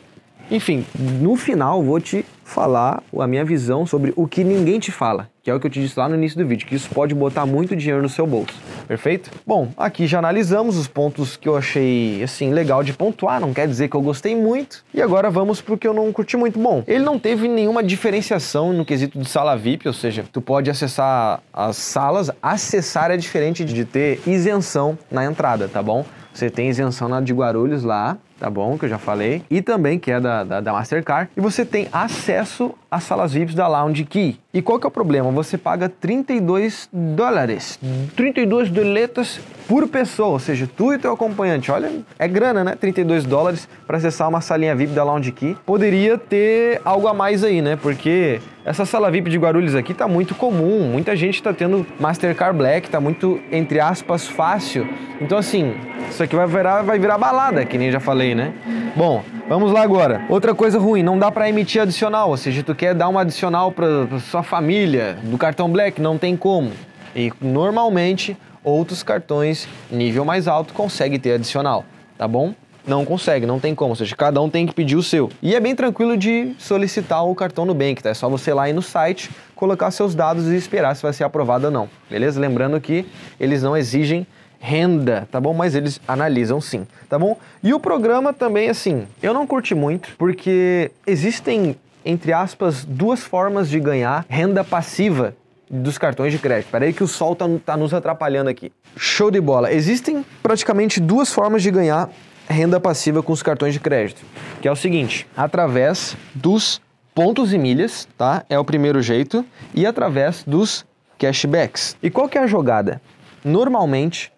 enfim, 0.50 0.86
no 0.98 1.36
final 1.36 1.82
vou 1.82 2.00
te 2.00 2.24
falar 2.44 3.02
a 3.18 3.26
minha 3.26 3.44
visão 3.44 3.86
sobre 3.86 4.12
o 4.16 4.26
que 4.26 4.42
ninguém 4.42 4.78
te 4.78 4.90
fala, 4.90 5.28
que 5.42 5.50
é 5.50 5.54
o 5.54 5.58
que 5.58 5.66
eu 5.66 5.70
te 5.70 5.80
disse 5.80 5.98
lá 5.98 6.08
no 6.08 6.14
início 6.14 6.38
do 6.38 6.46
vídeo, 6.46 6.66
que 6.66 6.74
isso 6.74 6.88
pode 6.90 7.14
botar 7.14 7.44
muito 7.44 7.74
dinheiro 7.74 8.00
no 8.00 8.08
seu 8.08 8.26
bolso, 8.26 8.54
perfeito? 8.86 9.30
Bom, 9.46 9.72
aqui 9.76 10.06
já 10.06 10.18
analisamos 10.18 10.76
os 10.76 10.86
pontos 10.86 11.36
que 11.36 11.48
eu 11.48 11.56
achei, 11.56 12.22
assim, 12.22 12.52
legal 12.52 12.84
de 12.84 12.92
pontuar, 12.92 13.40
não 13.40 13.52
quer 13.52 13.66
dizer 13.66 13.88
que 13.88 13.96
eu 13.96 14.02
gostei 14.02 14.36
muito, 14.36 14.84
e 14.94 15.02
agora 15.02 15.30
vamos 15.30 15.60
pro 15.60 15.76
que 15.76 15.86
eu 15.86 15.92
não 15.92 16.12
curti 16.12 16.36
muito. 16.36 16.58
Bom, 16.58 16.84
ele 16.86 17.04
não 17.04 17.18
teve 17.18 17.48
nenhuma 17.48 17.82
diferenciação 17.82 18.72
no 18.72 18.84
quesito 18.84 19.18
de 19.18 19.28
sala 19.28 19.56
VIP, 19.56 19.88
ou 19.88 19.94
seja, 19.94 20.24
tu 20.32 20.40
pode 20.40 20.70
acessar 20.70 21.42
as 21.52 21.76
salas, 21.76 22.30
acessar 22.40 23.10
é 23.10 23.16
diferente 23.16 23.64
de 23.64 23.84
ter 23.84 24.20
isenção 24.26 24.96
na 25.10 25.24
entrada, 25.24 25.66
tá 25.68 25.82
bom? 25.82 26.04
Você 26.32 26.48
tem 26.48 26.68
isenção 26.68 27.08
na 27.08 27.20
de 27.20 27.32
Guarulhos 27.32 27.82
lá, 27.82 28.16
tá 28.38 28.48
bom? 28.48 28.78
Que 28.78 28.86
eu 28.86 28.88
já 28.88 28.98
falei. 28.98 29.42
E 29.50 29.60
também 29.60 29.98
que 29.98 30.10
é 30.10 30.18
da, 30.18 30.42
da, 30.42 30.60
da 30.60 30.72
Mastercard. 30.72 31.30
E 31.36 31.40
você 31.40 31.64
tem 31.64 31.88
acesso 31.92 32.74
às 32.92 33.04
salas 33.04 33.32
VIPs 33.32 33.54
da 33.54 33.66
Lounge 33.66 34.04
Key. 34.04 34.38
E 34.52 34.60
qual 34.60 34.78
que 34.78 34.86
é 34.86 34.88
o 34.88 34.90
problema? 34.90 35.30
Você 35.30 35.56
paga 35.56 35.88
32 35.88 36.90
dólares, 36.92 37.80
32 38.14 38.68
doletas 38.68 39.40
por 39.66 39.88
pessoa, 39.88 40.28
ou 40.28 40.38
seja, 40.38 40.68
tu 40.76 40.92
e 40.92 40.98
teu 40.98 41.10
acompanhante. 41.10 41.72
Olha, 41.72 41.90
é 42.18 42.28
grana, 42.28 42.62
né? 42.62 42.76
32 42.78 43.24
dólares 43.24 43.66
para 43.86 43.96
acessar 43.96 44.28
uma 44.28 44.42
salinha 44.42 44.76
VIP 44.76 44.92
da 44.92 45.02
Lounge 45.04 45.32
Key. 45.32 45.56
Poderia 45.64 46.18
ter 46.18 46.82
algo 46.84 47.08
a 47.08 47.14
mais 47.14 47.42
aí, 47.42 47.62
né? 47.62 47.76
Porque 47.80 48.42
essa 48.62 48.84
sala 48.84 49.10
VIP 49.10 49.30
de 49.30 49.38
Guarulhos 49.38 49.74
aqui 49.74 49.94
tá 49.94 50.06
muito 50.06 50.34
comum, 50.34 50.86
muita 50.92 51.16
gente 51.16 51.42
tá 51.42 51.54
tendo 51.54 51.86
Mastercard 51.98 52.58
Black, 52.58 52.90
tá 52.90 53.00
muito, 53.00 53.40
entre 53.50 53.80
aspas, 53.80 54.28
fácil. 54.28 54.86
Então, 55.18 55.38
assim, 55.38 55.74
isso 56.10 56.22
aqui 56.22 56.36
vai 56.36 56.46
virar, 56.46 56.82
vai 56.82 56.98
virar 56.98 57.16
balada, 57.16 57.64
que 57.64 57.78
nem 57.78 57.90
já 57.90 58.00
falei, 58.00 58.34
né? 58.34 58.52
Bom, 58.94 59.24
vamos 59.48 59.72
lá 59.72 59.82
agora. 59.82 60.22
Outra 60.28 60.54
coisa 60.54 60.78
ruim, 60.78 61.02
não 61.02 61.18
dá 61.18 61.32
para 61.32 61.48
emitir 61.48 61.80
adicional, 61.80 62.28
ou 62.28 62.36
seja, 62.36 62.62
tu 62.62 62.74
quer 62.74 62.94
dar 62.94 63.08
uma 63.08 63.22
adicional 63.22 63.72
para 63.72 64.18
sua 64.30 64.42
família 64.42 65.16
do 65.22 65.38
cartão 65.38 65.70
Black, 65.70 65.98
não 65.98 66.18
tem 66.18 66.36
como. 66.36 66.70
E 67.16 67.32
normalmente 67.40 68.36
outros 68.62 69.02
cartões 69.02 69.66
nível 69.90 70.26
mais 70.26 70.46
alto 70.46 70.74
conseguem 70.74 71.18
ter 71.18 71.32
adicional, 71.32 71.86
tá 72.18 72.28
bom? 72.28 72.54
Não 72.86 73.02
consegue, 73.02 73.46
não 73.46 73.58
tem 73.58 73.74
como, 73.74 73.90
ou 73.90 73.96
seja, 73.96 74.14
cada 74.14 74.42
um 74.42 74.50
tem 74.50 74.66
que 74.66 74.74
pedir 74.74 74.96
o 74.96 75.02
seu. 75.02 75.30
E 75.40 75.54
é 75.54 75.60
bem 75.60 75.74
tranquilo 75.74 76.14
de 76.14 76.52
solicitar 76.58 77.24
o 77.24 77.34
cartão 77.34 77.64
Nubank, 77.64 78.02
tá? 78.02 78.10
É 78.10 78.14
só 78.14 78.28
você 78.28 78.50
ir 78.50 78.54
lá 78.54 78.68
ir 78.68 78.74
no 78.74 78.82
site, 78.82 79.30
colocar 79.54 79.90
seus 79.90 80.14
dados 80.14 80.48
e 80.48 80.56
esperar 80.56 80.94
se 80.96 81.02
vai 81.02 81.14
ser 81.14 81.24
aprovado 81.24 81.66
ou 81.66 81.70
não, 81.70 81.88
beleza? 82.10 82.38
Lembrando 82.38 82.78
que 82.78 83.06
eles 83.40 83.62
não 83.62 83.74
exigem 83.74 84.26
renda, 84.64 85.26
tá 85.28 85.40
bom? 85.40 85.52
Mas 85.52 85.74
eles 85.74 86.00
analisam 86.06 86.60
sim, 86.60 86.86
tá 87.08 87.18
bom? 87.18 87.36
E 87.64 87.74
o 87.74 87.80
programa 87.80 88.32
também, 88.32 88.70
assim, 88.70 89.08
eu 89.20 89.34
não 89.34 89.44
curti 89.44 89.74
muito, 89.74 90.10
porque 90.16 90.92
existem, 91.04 91.74
entre 92.04 92.32
aspas, 92.32 92.84
duas 92.84 93.24
formas 93.24 93.68
de 93.68 93.80
ganhar 93.80 94.24
renda 94.28 94.62
passiva 94.62 95.34
dos 95.68 95.98
cartões 95.98 96.32
de 96.32 96.38
crédito. 96.38 96.66
Espera 96.66 96.84
aí 96.84 96.92
que 96.92 97.02
o 97.02 97.08
sol 97.08 97.34
tá, 97.34 97.44
tá 97.66 97.76
nos 97.76 97.92
atrapalhando 97.92 98.48
aqui. 98.48 98.70
Show 98.96 99.32
de 99.32 99.40
bola. 99.40 99.72
Existem 99.72 100.24
praticamente 100.40 101.00
duas 101.00 101.32
formas 101.32 101.60
de 101.60 101.70
ganhar 101.72 102.08
renda 102.48 102.78
passiva 102.78 103.20
com 103.20 103.32
os 103.32 103.42
cartões 103.42 103.74
de 103.74 103.80
crédito, 103.80 104.22
que 104.60 104.68
é 104.68 104.70
o 104.70 104.76
seguinte, 104.76 105.26
através 105.36 106.16
dos 106.32 106.80
pontos 107.12 107.52
e 107.52 107.58
milhas, 107.58 108.06
tá? 108.16 108.44
É 108.48 108.58
o 108.58 108.64
primeiro 108.64 109.02
jeito, 109.02 109.44
e 109.74 109.84
através 109.86 110.44
dos 110.44 110.86
cashbacks. 111.18 111.96
E 112.00 112.10
qual 112.10 112.28
que 112.28 112.38
é 112.38 112.42
a 112.42 112.46
jogada? 112.46 113.02
Normalmente, 113.44 114.30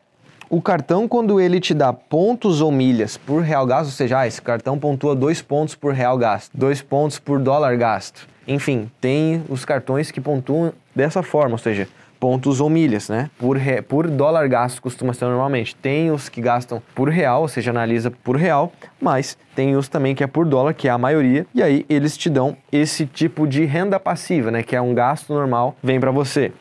o 0.49 0.61
cartão, 0.61 1.09
quando 1.09 1.41
ele 1.41 1.61
te 1.61 1.75
dá 1.75 1.93
pontos 1.93 2.61
ou 2.61 2.71
milhas 2.71 3.17
por 3.17 3.43
real 3.43 3.67
gasto, 3.67 3.87
ou 3.87 3.93
seja, 3.93 4.21
ah, 4.21 4.27
esse 4.27 4.41
cartão 4.41 4.79
pontua 4.79 5.15
dois 5.15 5.43
pontos 5.43 5.75
por 5.75 5.93
real 5.93 6.17
gasto, 6.19 6.51
dois 6.55 6.83
pontos 6.83 7.19
por 7.19 7.41
dólar 7.41 7.77
gasto. 7.77 8.29
Enfim, 8.47 8.91
tem 9.01 9.43
os 9.49 9.65
cartões 9.65 10.11
que 10.11 10.21
pontuam 10.21 10.73
dessa 10.95 11.23
forma, 11.23 11.53
ou 11.53 11.59
seja, 11.59 11.89
pontos 12.25 12.61
ou 12.61 12.71
milhas, 12.71 13.09
né? 13.09 13.31
Por, 13.39 13.57
re, 13.57 13.83
por 13.83 14.09
dólar 14.09 14.49
gasto 14.49 14.81
costuma 14.81 15.13
ser 15.13 15.27
normalmente. 15.27 15.77
Tem 15.77 16.11
os 16.11 16.29
que 16.29 16.41
gastam 16.41 16.83
por 16.95 17.09
real, 17.09 17.43
ou 17.43 17.49
seja, 17.49 17.71
analisa 17.71 18.11
por 18.11 18.37
real, 18.37 18.73
mas 19.01 19.37
tem 19.55 19.77
os 19.77 19.89
também 19.89 20.15
que 20.15 20.25
é 20.25 20.27
por 20.27 20.47
dólar, 20.47 20.73
que 20.73 20.89
é 20.89 20.91
a 20.91 20.97
maioria, 20.97 21.47
e 21.55 21.63
aí 21.63 21.85
eles 21.89 22.17
te 22.17 22.31
dão 22.31 22.57
esse 22.73 23.07
tipo 23.07 23.47
de 23.47 23.65
renda 23.65 24.01
passiva, 24.01 24.51
né? 24.51 24.63
Que 24.63 24.75
é 24.75 24.81
um 24.81 24.95
gasto 24.95 25.35
normal, 25.35 25.77
vem 25.83 26.01
para 26.01 26.11
você. 26.11 26.53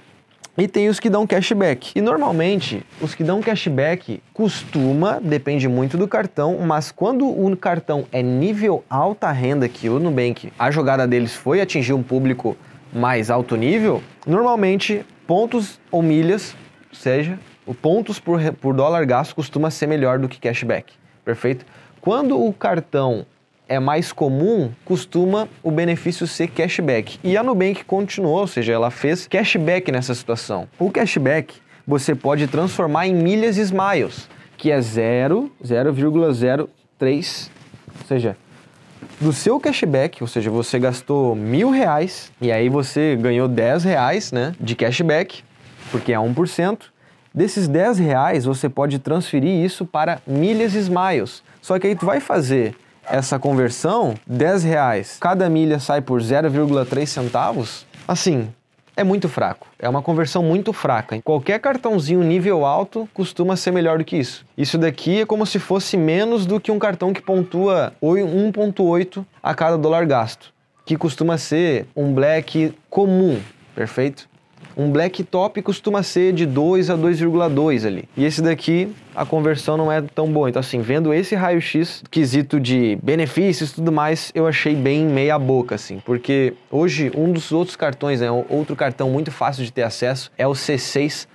E 0.56 0.68
tem 0.68 0.88
os 0.88 1.00
que 1.00 1.10
dão 1.10 1.26
cashback. 1.26 1.94
E 1.96 2.02
normalmente, 2.02 2.86
os 3.02 3.16
que 3.16 3.24
dão 3.24 3.42
cashback 3.42 4.22
costuma, 4.32 5.20
depende 5.20 5.68
muito 5.68 5.98
do 5.98 6.08
cartão, 6.08 6.60
mas 6.60 6.92
quando 6.92 7.28
o 7.28 7.58
cartão 7.58 8.06
é 8.12 8.22
nível 8.22 8.84
alta 8.88 9.32
renda, 9.32 9.68
que 9.68 9.90
o 9.90 9.98
Nubank, 9.98 10.54
a 10.60 10.70
jogada 10.70 11.08
deles 11.08 11.34
foi 11.36 11.60
atingir 11.60 11.94
um 11.94 12.04
público 12.04 12.56
mais 12.94 13.32
alto 13.32 13.56
nível, 13.56 14.04
normalmente 14.28 15.04
pontos 15.26 15.80
ou 15.90 16.04
milhas, 16.04 16.56
seja, 16.92 17.40
o 17.66 17.74
pontos 17.74 18.20
por, 18.20 18.40
por 18.62 18.76
dólar 18.76 19.06
gasto 19.08 19.34
costuma 19.34 19.72
ser 19.72 19.88
melhor 19.88 20.20
do 20.20 20.30
que 20.30 20.40
cashback, 20.40 20.94
perfeito? 21.26 21.66
Quando 22.00 22.40
o 22.40 22.54
cartão 22.54 23.26
é 23.68 23.80
mais 23.80 24.12
comum, 24.12 24.72
costuma 24.86 25.48
o 25.62 25.72
benefício 25.72 26.28
ser 26.28 26.50
cashback. 26.50 27.20
E 27.24 27.38
a 27.38 27.44
Nubank 27.44 27.84
continuou, 27.86 28.40
ou 28.40 28.48
seja, 28.48 28.74
ela 28.74 28.92
fez 28.92 29.26
cashback 29.28 29.92
nessa 29.92 30.14
situação. 30.14 30.68
O 30.78 30.92
cashback 30.92 31.56
você 31.86 32.16
pode 32.16 32.48
transformar 32.48 33.08
em 33.08 33.14
milhas 33.14 33.58
Smiles, 33.58 34.30
que 34.58 34.72
é 34.72 34.80
0,03, 34.80 37.50
ou 38.00 38.08
seja, 38.08 38.38
do 39.20 39.34
seu 39.34 39.60
cashback, 39.60 40.24
ou 40.24 40.28
seja, 40.28 40.50
você 40.50 40.80
gastou 40.80 41.36
mil 41.36 41.70
reais 41.70 42.32
e 42.42 42.52
aí 42.52 42.70
você 42.70 43.16
ganhou 43.16 43.48
10 43.48 43.84
reais 43.84 44.32
né, 44.32 44.56
de 44.60 44.76
cashback, 44.76 45.44
porque 45.92 46.12
é 46.14 46.18
1%. 46.18 46.80
Desses 47.34 47.68
10 47.68 48.00
reais 48.00 48.46
você 48.46 48.70
pode 48.70 49.00
transferir 49.00 49.50
isso 49.50 49.86
para 49.86 50.22
milhas 50.28 50.76
Smiles. 50.76 51.42
Só 51.62 51.80
que 51.80 51.88
aí 51.88 51.96
tu 51.96 52.06
vai 52.06 52.20
fazer 52.20 52.76
essa 53.10 53.38
conversão, 53.38 54.16
10 54.26 54.64
reais, 54.64 55.18
cada 55.20 55.50
milha 55.50 55.80
sai 55.80 56.02
por 56.02 56.22
0,3 56.22 57.06
centavos, 57.06 57.86
assim, 58.08 58.50
é 58.96 59.04
muito 59.04 59.28
fraco. 59.28 59.68
É 59.80 59.90
uma 59.90 60.02
conversão 60.02 60.44
muito 60.44 60.72
fraca. 60.72 61.20
Qualquer 61.24 61.60
cartãozinho 61.60 62.22
nível 62.22 62.66
alto 62.66 63.10
costuma 63.14 63.56
ser 63.56 63.72
melhor 63.72 63.98
do 63.98 64.06
que 64.06 64.18
isso. 64.18 64.46
Isso 64.58 64.78
daqui 64.78 65.22
é 65.22 65.26
como 65.26 65.46
se 65.46 65.60
fosse 65.60 65.98
menos 65.98 66.46
do 66.46 66.60
que 66.60 66.72
um 66.72 66.80
cartão 66.80 67.12
que 67.12 67.22
pontua 67.22 67.94
1,8 68.02 69.26
a 69.42 69.56
cada 69.56 69.78
dólar 69.78 70.06
gasto, 70.06 70.54
que 70.86 70.96
costuma 70.96 71.38
ser 71.38 71.88
um 71.96 72.14
black 72.14 72.74
comum, 72.90 73.40
perfeito? 73.76 74.30
Um 74.76 74.92
black 74.92 75.24
top 75.24 75.62
costuma 75.62 76.04
ser 76.04 76.34
de 76.34 76.46
2 76.46 76.90
a 76.90 76.98
2,2 76.98 77.86
ali. 77.86 78.10
E 78.18 78.26
esse 78.26 78.42
daqui, 78.42 78.94
a 79.16 79.26
conversão 79.26 79.78
não 79.78 79.92
é 79.92 80.02
tão 80.02 80.32
boa. 80.32 80.50
Então, 80.50 80.60
assim, 80.60 80.82
vendo 80.82 81.14
esse 81.14 81.36
raio-x, 81.36 82.04
quesito 82.10 82.60
de 82.60 82.98
benefícios 83.02 83.72
e 83.72 83.76
tudo 83.76 83.92
mais, 83.92 84.32
eu 84.34 84.48
achei 84.48 84.76
bem 84.76 85.06
meia 85.06 85.38
boca, 85.38 85.76
assim. 85.76 86.02
Porque 86.06 86.54
hoje, 86.72 87.12
um 87.16 87.32
dos 87.32 87.52
outros 87.52 87.76
cartões, 87.76 88.22
né, 88.22 88.30
outro 88.50 88.76
cartão 88.76 89.10
muito 89.10 89.32
fácil 89.32 89.64
de 89.64 89.72
ter 89.72 89.84
acesso 89.84 90.32
é 90.38 90.48
o 90.48 90.52
C6 90.52 91.28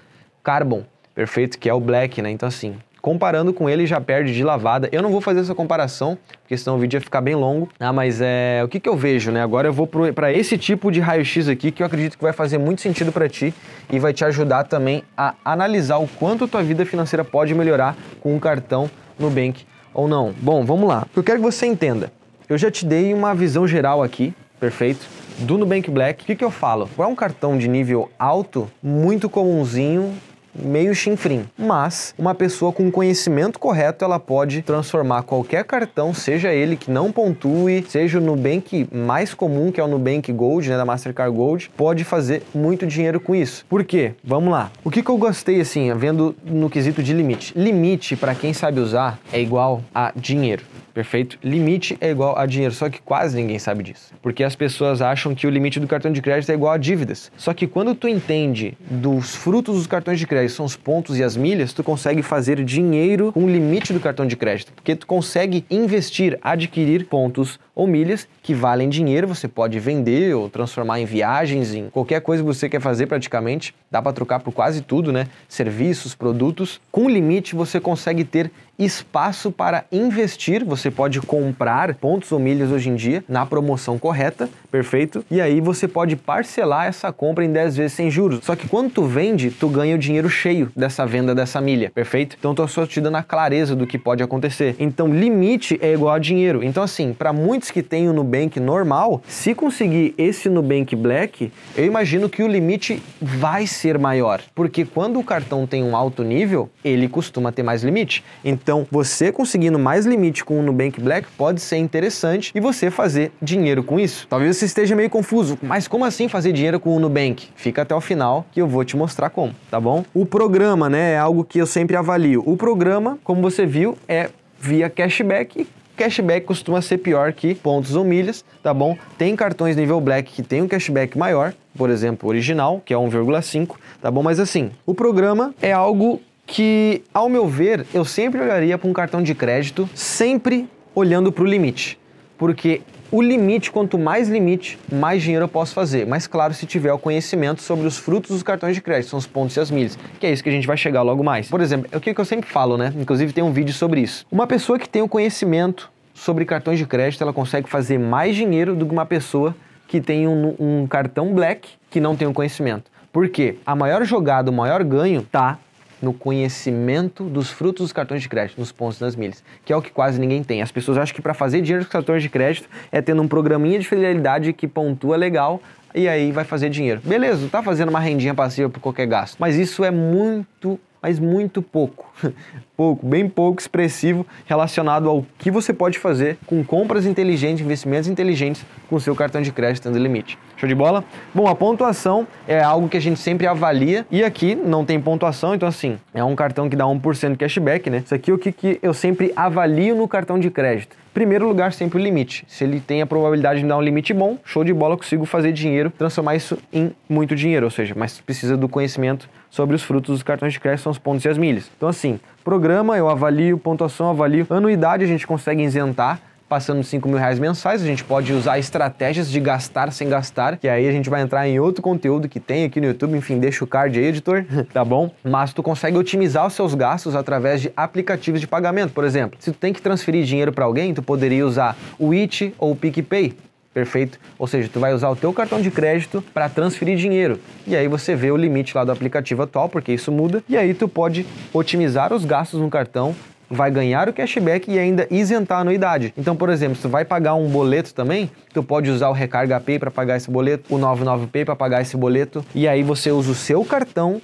Carbon, 0.42 0.84
perfeito? 1.14 1.58
Que 1.58 1.68
é 1.68 1.74
o 1.74 1.80
black, 1.80 2.22
né? 2.22 2.30
Então, 2.30 2.48
assim, 2.48 2.76
comparando 3.08 3.54
com 3.54 3.70
ele 3.70 3.86
já 3.86 3.98
perde 3.98 4.34
de 4.34 4.44
lavada. 4.44 4.86
Eu 4.92 5.00
não 5.00 5.10
vou 5.10 5.22
fazer 5.22 5.40
essa 5.40 5.54
comparação, 5.54 6.18
porque 6.42 6.54
senão 6.58 6.76
o 6.76 6.78
vídeo 6.78 6.98
ia 6.98 7.00
ficar 7.00 7.22
bem 7.22 7.34
longo. 7.34 7.66
Ah, 7.80 7.90
mas 7.90 8.20
é 8.20 8.60
o 8.62 8.68
que, 8.68 8.78
que 8.78 8.86
eu 8.86 8.98
vejo, 8.98 9.30
né? 9.30 9.42
Agora 9.42 9.66
eu 9.66 9.72
vou 9.72 9.86
para 9.86 10.30
esse 10.30 10.58
tipo 10.58 10.92
de 10.92 11.00
raio-x 11.00 11.48
aqui 11.48 11.72
que 11.72 11.82
eu 11.82 11.86
acredito 11.86 12.18
que 12.18 12.22
vai 12.22 12.34
fazer 12.34 12.58
muito 12.58 12.82
sentido 12.82 13.10
para 13.10 13.26
ti 13.26 13.54
e 13.90 13.98
vai 13.98 14.12
te 14.12 14.26
ajudar 14.26 14.64
também 14.64 15.02
a 15.16 15.32
analisar 15.42 15.96
o 15.96 16.06
quanto 16.06 16.44
a 16.44 16.48
tua 16.48 16.62
vida 16.62 16.84
financeira 16.84 17.24
pode 17.24 17.54
melhorar 17.54 17.96
com 18.20 18.34
um 18.34 18.38
cartão 18.38 18.90
Nubank 19.18 19.64
ou 19.94 20.06
não. 20.06 20.34
Bom, 20.42 20.62
vamos 20.66 20.86
lá. 20.86 21.06
Eu 21.16 21.22
quero 21.22 21.38
que 21.38 21.44
você 21.44 21.64
entenda. 21.64 22.12
Eu 22.46 22.58
já 22.58 22.70
te 22.70 22.84
dei 22.84 23.14
uma 23.14 23.34
visão 23.34 23.66
geral 23.66 24.02
aqui, 24.02 24.34
perfeito? 24.60 25.06
Do 25.38 25.56
Nubank 25.56 25.90
Black, 25.90 26.24
o 26.24 26.26
que, 26.26 26.36
que 26.36 26.44
eu 26.44 26.50
falo? 26.50 26.90
É 26.98 27.06
um 27.06 27.14
cartão 27.14 27.56
de 27.56 27.68
nível 27.68 28.10
alto, 28.18 28.70
muito 28.82 29.30
comumzinho, 29.30 30.12
meio 30.54 30.94
chinfrim. 30.94 31.44
Mas 31.56 32.14
uma 32.18 32.34
pessoa 32.34 32.72
com 32.72 32.90
conhecimento 32.90 33.58
correto, 33.58 34.04
ela 34.04 34.18
pode 34.18 34.62
transformar 34.62 35.22
qualquer 35.22 35.64
cartão, 35.64 36.12
seja 36.14 36.52
ele 36.52 36.76
que 36.76 36.90
não 36.90 37.12
pontue, 37.12 37.84
seja 37.88 38.18
o 38.18 38.20
Nubank 38.20 38.88
mais 38.92 39.34
comum, 39.34 39.70
que 39.70 39.80
é 39.80 39.84
o 39.84 39.88
Nubank 39.88 40.32
Gold, 40.32 40.68
né, 40.68 40.76
da 40.76 40.84
Mastercard 40.84 41.34
Gold, 41.34 41.70
pode 41.76 42.04
fazer 42.04 42.42
muito 42.54 42.86
dinheiro 42.86 43.20
com 43.20 43.34
isso. 43.34 43.64
Por 43.68 43.84
quê? 43.84 44.12
Vamos 44.22 44.50
lá. 44.50 44.70
O 44.84 44.90
que, 44.90 45.02
que 45.02 45.10
eu 45.10 45.16
gostei, 45.16 45.60
assim, 45.60 45.92
vendo 45.94 46.34
no 46.44 46.68
quesito 46.70 47.02
de 47.02 47.12
limite? 47.12 47.52
Limite, 47.56 48.16
para 48.16 48.34
quem 48.34 48.52
sabe 48.52 48.80
usar, 48.80 49.18
é 49.32 49.40
igual 49.40 49.82
a 49.94 50.12
dinheiro. 50.14 50.64
Perfeito? 50.98 51.38
Limite 51.44 51.96
é 52.00 52.10
igual 52.10 52.36
a 52.36 52.44
dinheiro, 52.44 52.74
só 52.74 52.90
que 52.90 53.00
quase 53.00 53.36
ninguém 53.36 53.56
sabe 53.60 53.84
disso. 53.84 54.12
Porque 54.20 54.42
as 54.42 54.56
pessoas 54.56 55.00
acham 55.00 55.32
que 55.32 55.46
o 55.46 55.50
limite 55.50 55.78
do 55.78 55.86
cartão 55.86 56.10
de 56.10 56.20
crédito 56.20 56.50
é 56.50 56.54
igual 56.54 56.72
a 56.72 56.76
dívidas. 56.76 57.30
Só 57.36 57.54
que 57.54 57.68
quando 57.68 57.94
tu 57.94 58.08
entende 58.08 58.76
dos 58.90 59.32
frutos 59.36 59.76
dos 59.76 59.86
cartões 59.86 60.18
de 60.18 60.26
crédito, 60.26 60.56
são 60.56 60.66
os 60.66 60.74
pontos 60.74 61.16
e 61.16 61.22
as 61.22 61.36
milhas, 61.36 61.72
tu 61.72 61.84
consegue 61.84 62.20
fazer 62.20 62.64
dinheiro 62.64 63.30
com 63.32 63.44
o 63.44 63.48
limite 63.48 63.92
do 63.92 64.00
cartão 64.00 64.26
de 64.26 64.34
crédito. 64.34 64.72
Porque 64.72 64.96
tu 64.96 65.06
consegue 65.06 65.64
investir, 65.70 66.36
adquirir 66.42 67.06
pontos 67.06 67.60
ou 67.76 67.86
milhas 67.86 68.26
que 68.42 68.52
valem 68.52 68.88
dinheiro, 68.88 69.28
você 69.28 69.46
pode 69.46 69.78
vender 69.78 70.34
ou 70.34 70.50
transformar 70.50 70.98
em 70.98 71.04
viagens, 71.04 71.72
em 71.72 71.88
qualquer 71.90 72.20
coisa 72.20 72.42
que 72.42 72.46
você 72.48 72.68
quer 72.68 72.80
fazer 72.80 73.06
praticamente. 73.06 73.72
Dá 73.88 74.02
para 74.02 74.12
trocar 74.12 74.40
por 74.40 74.50
quase 74.50 74.82
tudo, 74.82 75.12
né? 75.12 75.28
Serviços, 75.48 76.12
produtos. 76.12 76.80
Com 76.90 77.08
limite 77.08 77.54
você 77.54 77.78
consegue 77.78 78.24
ter 78.24 78.50
espaço 78.78 79.50
para 79.50 79.84
investir. 79.90 80.64
Você 80.64 80.90
pode 80.90 81.20
comprar 81.20 81.94
pontos 81.96 82.30
ou 82.30 82.38
milhas 82.38 82.70
hoje 82.70 82.88
em 82.88 82.94
dia 82.94 83.24
na 83.28 83.44
promoção 83.44 83.98
correta, 83.98 84.48
perfeito? 84.70 85.24
E 85.30 85.40
aí 85.40 85.60
você 85.60 85.88
pode 85.88 86.14
parcelar 86.14 86.86
essa 86.86 87.12
compra 87.12 87.44
em 87.44 87.52
10 87.52 87.76
vezes 87.76 87.92
sem 87.94 88.10
juros. 88.10 88.44
Só 88.44 88.54
que 88.54 88.68
quando 88.68 88.90
tu 88.90 89.04
vende, 89.04 89.50
tu 89.50 89.68
ganha 89.68 89.96
o 89.96 89.98
dinheiro 89.98 90.28
cheio 90.28 90.70
dessa 90.76 91.04
venda 91.04 91.34
dessa 91.34 91.60
milha, 91.60 91.90
perfeito? 91.90 92.36
Então 92.38 92.54
tô 92.54 92.68
só 92.68 92.86
te 92.86 93.00
dando 93.00 93.16
a 93.16 93.22
clareza 93.22 93.74
do 93.74 93.86
que 93.86 93.98
pode 93.98 94.22
acontecer. 94.22 94.76
Então 94.78 95.08
limite 95.08 95.78
é 95.82 95.92
igual 95.92 96.14
a 96.14 96.18
dinheiro. 96.18 96.62
Então 96.62 96.82
assim, 96.82 97.12
para 97.12 97.32
muitos 97.32 97.70
que 97.70 97.82
têm 97.82 98.08
o 98.08 98.12
Nubank 98.12 98.60
normal, 98.60 99.20
se 99.26 99.54
conseguir 99.54 100.14
esse 100.16 100.48
Nubank 100.48 100.94
Black, 100.94 101.50
eu 101.76 101.84
imagino 101.84 102.28
que 102.28 102.42
o 102.42 102.46
limite 102.46 103.02
vai 103.20 103.66
ser 103.66 103.98
maior, 103.98 104.40
porque 104.54 104.84
quando 104.84 105.18
o 105.18 105.24
cartão 105.24 105.66
tem 105.66 105.82
um 105.82 105.96
alto 105.96 106.22
nível, 106.22 106.70
ele 106.84 107.08
costuma 107.08 107.50
ter 107.50 107.62
mais 107.62 107.82
limite. 107.82 108.24
Então 108.44 108.67
então, 108.68 108.86
você 108.90 109.32
conseguindo 109.32 109.78
mais 109.78 110.04
limite 110.04 110.44
com 110.44 110.60
o 110.60 110.62
Nubank 110.62 111.00
Black 111.00 111.26
pode 111.38 111.58
ser 111.58 111.78
interessante 111.78 112.52
e 112.54 112.60
você 112.60 112.90
fazer 112.90 113.32
dinheiro 113.40 113.82
com 113.82 113.98
isso. 113.98 114.26
Talvez 114.28 114.58
você 114.58 114.66
esteja 114.66 114.94
meio 114.94 115.08
confuso, 115.08 115.58
mas 115.62 115.88
como 115.88 116.04
assim 116.04 116.28
fazer 116.28 116.52
dinheiro 116.52 116.78
com 116.78 116.94
o 116.94 117.00
Nubank? 117.00 117.48
Fica 117.56 117.80
até 117.80 117.94
o 117.94 118.00
final 118.02 118.44
que 118.52 118.60
eu 118.60 118.68
vou 118.68 118.84
te 118.84 118.94
mostrar 118.94 119.30
como, 119.30 119.54
tá 119.70 119.80
bom? 119.80 120.04
O 120.12 120.26
programa, 120.26 120.90
né, 120.90 121.12
é 121.12 121.18
algo 121.18 121.44
que 121.44 121.58
eu 121.58 121.66
sempre 121.66 121.96
avalio. 121.96 122.42
O 122.44 122.58
programa, 122.58 123.18
como 123.24 123.40
você 123.40 123.64
viu, 123.64 123.96
é 124.06 124.28
via 124.60 124.90
cashback 124.90 125.66
cashback 125.96 126.46
costuma 126.46 126.80
ser 126.80 126.98
pior 126.98 127.32
que 127.32 127.56
pontos 127.56 127.96
ou 127.96 128.04
milhas, 128.04 128.44
tá 128.62 128.72
bom? 128.72 128.96
Tem 129.18 129.34
cartões 129.34 129.74
nível 129.74 130.00
Black 130.00 130.30
que 130.30 130.42
tem 130.44 130.62
um 130.62 130.68
cashback 130.68 131.18
maior, 131.18 131.52
por 131.76 131.90
exemplo, 131.90 132.28
original, 132.28 132.80
que 132.84 132.94
é 132.94 132.96
1,5, 132.96 133.74
tá 134.00 134.08
bom? 134.08 134.22
Mas 134.22 134.38
assim, 134.38 134.70
o 134.86 134.94
programa 134.94 135.52
é 135.60 135.72
algo 135.72 136.20
que, 136.48 137.04
ao 137.12 137.28
meu 137.28 137.46
ver, 137.46 137.86
eu 137.92 138.06
sempre 138.06 138.40
olharia 138.40 138.78
para 138.78 138.88
um 138.88 138.92
cartão 138.92 139.22
de 139.22 139.34
crédito, 139.34 139.88
sempre 139.94 140.66
olhando 140.94 141.30
para 141.30 141.44
o 141.44 141.46
limite. 141.46 141.98
Porque 142.38 142.80
o 143.12 143.20
limite, 143.20 143.70
quanto 143.70 143.98
mais 143.98 144.30
limite, 144.30 144.78
mais 144.90 145.22
dinheiro 145.22 145.44
eu 145.44 145.48
posso 145.48 145.74
fazer. 145.74 146.06
Mas 146.06 146.26
claro, 146.26 146.54
se 146.54 146.64
tiver 146.64 146.90
o 146.90 146.98
conhecimento 146.98 147.60
sobre 147.60 147.86
os 147.86 147.98
frutos 147.98 148.30
dos 148.30 148.42
cartões 148.42 148.74
de 148.74 148.80
crédito, 148.80 149.10
são 149.10 149.18
os 149.18 149.26
pontos 149.26 149.56
e 149.56 149.60
as 149.60 149.70
milhas, 149.70 149.98
que 150.18 150.26
é 150.26 150.32
isso 150.32 150.42
que 150.42 150.48
a 150.48 150.52
gente 150.52 150.66
vai 150.66 150.76
chegar 150.76 151.02
logo 151.02 151.22
mais. 151.22 151.48
Por 151.50 151.60
exemplo, 151.60 151.86
é 151.92 151.96
o 151.98 152.00
que 152.00 152.18
eu 152.18 152.24
sempre 152.24 152.48
falo, 152.48 152.78
né? 152.78 152.94
Inclusive 152.96 153.30
tem 153.32 153.44
um 153.44 153.52
vídeo 153.52 153.74
sobre 153.74 154.00
isso. 154.00 154.24
Uma 154.32 154.46
pessoa 154.46 154.78
que 154.78 154.88
tem 154.88 155.02
o 155.02 155.08
conhecimento 155.08 155.90
sobre 156.14 156.46
cartões 156.46 156.78
de 156.78 156.86
crédito, 156.86 157.22
ela 157.22 157.32
consegue 157.32 157.68
fazer 157.68 157.98
mais 157.98 158.34
dinheiro 158.34 158.74
do 158.74 158.86
que 158.86 158.92
uma 158.92 159.06
pessoa 159.06 159.54
que 159.86 160.00
tem 160.00 160.26
um, 160.26 160.54
um 160.58 160.86
cartão 160.86 161.34
black 161.34 161.68
que 161.90 162.00
não 162.00 162.16
tem 162.16 162.26
o 162.26 162.32
conhecimento. 162.32 162.90
Por 163.12 163.28
quê? 163.28 163.56
A 163.66 163.76
maior 163.76 164.02
jogada, 164.04 164.50
o 164.50 164.54
maior 164.54 164.82
ganho 164.82 165.22
tá 165.22 165.58
no 166.00 166.12
conhecimento 166.12 167.24
dos 167.24 167.50
frutos 167.50 167.86
dos 167.86 167.92
cartões 167.92 168.22
de 168.22 168.28
crédito, 168.28 168.58
nos 168.58 168.72
pontos 168.72 168.98
das 168.98 169.16
milhas, 169.16 169.42
que 169.64 169.72
é 169.72 169.76
o 169.76 169.82
que 169.82 169.90
quase 169.90 170.20
ninguém 170.20 170.42
tem. 170.42 170.62
As 170.62 170.72
pessoas 170.72 170.98
acham 170.98 171.14
que 171.14 171.22
para 171.22 171.34
fazer 171.34 171.60
dinheiro 171.60 171.84
com 171.84 171.90
cartões 171.90 172.22
de 172.22 172.28
crédito 172.28 172.68
é 172.90 173.00
tendo 173.00 173.22
um 173.22 173.28
programinha 173.28 173.78
de 173.78 173.88
fidelidade 173.88 174.52
que 174.52 174.68
pontua 174.68 175.16
legal 175.16 175.60
e 175.94 176.08
aí 176.08 176.32
vai 176.32 176.44
fazer 176.44 176.68
dinheiro. 176.70 177.00
Beleza, 177.04 177.48
tá 177.48 177.62
fazendo 177.62 177.88
uma 177.88 178.00
rendinha 178.00 178.34
passiva 178.34 178.68
por 178.68 178.80
qualquer 178.80 179.06
gasto, 179.06 179.36
mas 179.38 179.56
isso 179.56 179.84
é 179.84 179.90
muito 179.90 180.78
mas 181.02 181.18
muito 181.18 181.62
pouco. 181.62 182.12
pouco, 182.76 183.04
bem 183.04 183.28
pouco 183.28 183.60
expressivo 183.60 184.26
relacionado 184.46 185.08
ao 185.08 185.26
que 185.38 185.50
você 185.50 185.72
pode 185.72 185.98
fazer 185.98 186.38
com 186.46 186.62
compras 186.64 187.06
inteligentes, 187.06 187.64
investimentos 187.64 188.08
inteligentes 188.08 188.64
com 188.88 188.98
seu 189.00 189.14
cartão 189.14 189.42
de 189.42 189.50
crédito 189.50 189.84
tendo 189.84 189.98
limite. 189.98 190.38
Show 190.56 190.68
de 190.68 190.74
bola? 190.74 191.04
Bom, 191.34 191.46
a 191.46 191.54
pontuação 191.54 192.26
é 192.46 192.60
algo 192.60 192.88
que 192.88 192.96
a 192.96 193.00
gente 193.00 193.18
sempre 193.20 193.46
avalia 193.46 194.06
e 194.10 194.22
aqui 194.24 194.54
não 194.54 194.84
tem 194.84 195.00
pontuação, 195.00 195.54
então 195.54 195.68
assim, 195.68 195.98
é 196.12 196.22
um 196.22 196.34
cartão 196.34 196.68
que 196.68 196.76
dá 196.76 196.84
1% 196.84 197.36
cashback, 197.36 197.90
né? 197.90 198.02
Isso 198.04 198.14
aqui 198.14 198.30
é 198.30 198.34
o 198.34 198.38
que, 198.38 198.52
que 198.52 198.78
eu 198.82 198.94
sempre 198.94 199.32
avalio 199.36 199.94
no 199.94 200.08
cartão 200.08 200.38
de 200.38 200.50
crédito. 200.50 200.96
Primeiro 201.14 201.48
lugar, 201.48 201.72
sempre 201.72 201.98
o 201.98 202.00
limite. 202.00 202.44
Se 202.46 202.62
ele 202.62 202.78
tem 202.78 203.02
a 203.02 203.06
probabilidade 203.06 203.60
de 203.60 203.66
dar 203.66 203.76
um 203.76 203.82
limite 203.82 204.14
bom, 204.14 204.38
show 204.44 204.62
de 204.62 204.72
bola, 204.72 204.96
consigo 204.96 205.24
fazer 205.24 205.52
dinheiro, 205.52 205.90
transformar 205.90 206.36
isso 206.36 206.56
em 206.72 206.92
muito 207.08 207.34
dinheiro, 207.34 207.66
ou 207.66 207.70
seja, 207.70 207.92
mas 207.96 208.20
precisa 208.20 208.56
do 208.56 208.68
conhecimento 208.68 209.28
sobre 209.50 209.76
os 209.76 209.82
frutos 209.82 210.16
dos 210.16 210.22
cartões 210.22 210.52
de 210.52 210.60
crédito, 210.60 210.82
são 210.82 210.92
os 210.92 210.98
pontos 210.98 211.24
e 211.24 211.28
as 211.28 211.38
milhas. 211.38 211.70
Então 211.76 211.88
assim, 211.88 212.20
programa 212.44 212.96
eu 212.96 213.08
avalio, 213.08 213.58
pontuação 213.58 214.10
avalio, 214.10 214.46
anuidade 214.50 215.04
a 215.04 215.06
gente 215.06 215.26
consegue 215.26 215.62
isentar, 215.62 216.20
passando 216.48 216.82
5 216.82 217.06
mil 217.06 217.18
reais 217.18 217.38
mensais, 217.38 217.82
a 217.82 217.86
gente 217.86 218.02
pode 218.02 218.32
usar 218.32 218.58
estratégias 218.58 219.30
de 219.30 219.38
gastar 219.38 219.92
sem 219.92 220.08
gastar, 220.08 220.56
que 220.56 220.66
aí 220.66 220.88
a 220.88 220.92
gente 220.92 221.10
vai 221.10 221.20
entrar 221.20 221.46
em 221.46 221.60
outro 221.60 221.82
conteúdo 221.82 222.28
que 222.28 222.40
tem 222.40 222.64
aqui 222.64 222.80
no 222.80 222.86
YouTube, 222.86 223.16
enfim, 223.16 223.38
deixa 223.38 223.62
o 223.62 223.66
card 223.66 223.98
aí, 223.98 224.06
editor, 224.06 224.44
tá 224.72 224.84
bom? 224.84 225.10
Mas 225.22 225.52
tu 225.52 225.62
consegue 225.62 225.98
otimizar 225.98 226.46
os 226.46 226.54
seus 226.54 226.74
gastos 226.74 227.14
através 227.14 227.60
de 227.60 227.70
aplicativos 227.76 228.40
de 228.40 228.46
pagamento, 228.46 228.92
por 228.94 229.04
exemplo. 229.04 229.38
Se 229.40 229.52
tu 229.52 229.58
tem 229.58 229.72
que 229.72 229.82
transferir 229.82 230.24
dinheiro 230.24 230.52
para 230.52 230.64
alguém, 230.64 230.94
tu 230.94 231.02
poderia 231.02 231.46
usar 231.46 231.76
o 231.98 232.12
It 232.12 232.54
ou 232.58 232.72
o 232.72 232.76
PicPay. 232.76 233.36
Perfeito? 233.72 234.18
Ou 234.38 234.46
seja, 234.46 234.68
tu 234.72 234.80
vai 234.80 234.92
usar 234.92 235.08
o 235.10 235.16
teu 235.16 235.32
cartão 235.32 235.60
de 235.60 235.70
crédito 235.70 236.22
para 236.34 236.48
transferir 236.48 236.96
dinheiro. 236.96 237.38
E 237.66 237.76
aí 237.76 237.86
você 237.86 238.14
vê 238.14 238.30
o 238.30 238.36
limite 238.36 238.76
lá 238.76 238.84
do 238.84 238.92
aplicativo 238.92 239.42
atual, 239.42 239.68
porque 239.68 239.92
isso 239.92 240.10
muda, 240.10 240.42
e 240.48 240.56
aí 240.56 240.74
tu 240.74 240.88
pode 240.88 241.26
otimizar 241.52 242.12
os 242.12 242.24
gastos 242.24 242.60
no 242.60 242.70
cartão 242.70 243.14
vai 243.50 243.70
ganhar 243.70 244.08
o 244.08 244.12
cashback 244.12 244.70
e 244.70 244.78
ainda 244.78 245.06
isentar 245.10 245.58
a 245.58 245.60
anuidade. 245.62 246.12
Então, 246.16 246.36
por 246.36 246.50
exemplo, 246.50 246.76
se 246.76 246.82
tu 246.82 246.88
vai 246.88 247.04
pagar 247.04 247.34
um 247.34 247.48
boleto 247.48 247.94
também, 247.94 248.30
tu 248.52 248.62
pode 248.62 248.90
usar 248.90 249.08
o 249.08 249.12
Recarga 249.12 249.58
Pay 249.58 249.78
para 249.78 249.90
pagar 249.90 250.16
esse 250.16 250.30
boleto, 250.30 250.74
o 250.74 250.78
99Pay 250.78 251.44
para 251.44 251.56
pagar 251.56 251.80
esse 251.80 251.96
boleto, 251.96 252.44
e 252.54 252.68
aí 252.68 252.82
você 252.82 253.10
usa 253.10 253.32
o 253.32 253.34
seu 253.34 253.64
cartão 253.64 254.20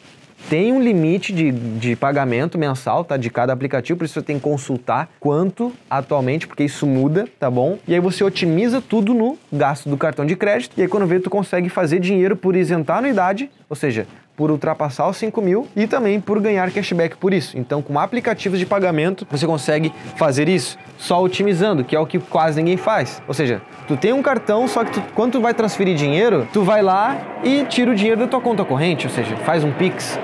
tem 0.49 0.73
um 0.73 0.81
limite 0.81 1.33
de, 1.33 1.51
de 1.51 1.97
pagamento 1.97 2.59
mensal, 2.59 3.05
tá? 3.05 3.17
De 3.17 3.31
cada 3.31 3.53
aplicativo, 3.53 3.99
por 3.99 4.05
isso 4.05 4.15
você 4.15 4.23
tem 4.23 4.37
que 4.37 4.43
consultar 4.43 5.09
quanto 5.19 5.73
atualmente, 5.89 6.47
porque 6.47 6.65
isso 6.65 6.87
muda, 6.87 7.27
tá 7.39 7.51
bom? 7.51 7.79
E 7.87 7.95
aí 7.95 8.01
você 8.01 8.23
otimiza 8.23 8.81
tudo 8.81 9.15
no 9.15 9.39
gasto 9.53 9.89
do 9.89 9.97
cartão 9.97 10.27
de 10.27 10.37
crédito, 10.37 10.73
e 10.77 10.83
aí 10.83 10.89
quando 10.89 11.07
vê, 11.07 11.21
tu 11.21 11.31
consegue 11.31 11.69
fazer 11.69 12.01
dinheiro 12.01 12.37
por 12.37 12.57
isentar 12.57 12.99
anuidade, 12.99 13.51
ou 13.69 13.77
seja, 13.77 14.07
por 14.37 14.51
ultrapassar 14.51 15.09
os 15.09 15.17
5 15.17 15.41
mil 15.41 15.67
e 15.77 15.87
também 15.87 16.21
por 16.21 16.41
ganhar 16.41 16.71
cashback 16.71 17.17
por 17.17 17.33
isso. 17.33 17.57
Então, 17.57 17.81
com 17.81 17.99
aplicativos 17.99 18.59
de 18.59 18.67
pagamento, 18.67 19.27
você 19.31 19.47
consegue 19.47 19.93
fazer 20.17 20.49
isso 20.49 20.77
só 20.99 21.23
otimizando, 21.23 21.85
que 21.85 21.95
é 21.95 22.01
o 22.01 22.07
que 22.07 22.19
quase 22.19 22.61
ninguém 22.61 22.77
faz. 22.77 23.23
Ou 23.29 23.35
seja, 23.35 23.63
tu 23.87 23.97
tem 23.97 24.13
um 24.13 24.23
cartão, 24.23 24.67
só 24.67 24.85
que 24.85 24.93
tu, 24.93 25.03
quando 25.15 25.33
tu 25.33 25.41
vai 25.41 25.55
transferir 25.55 25.95
dinheiro, 25.95 26.49
tu 26.53 26.63
vai 26.63 26.83
lá 26.83 27.17
e 27.45 27.65
tira 27.65 27.91
o 27.91 27.95
dinheiro 27.95 28.21
da 28.21 28.27
tua 28.27 28.41
conta 28.41 28.65
corrente, 28.65 29.07
ou 29.07 29.13
seja, 29.13 29.37
faz 29.39 29.63
um 29.63 29.73
Pix. 29.73 30.19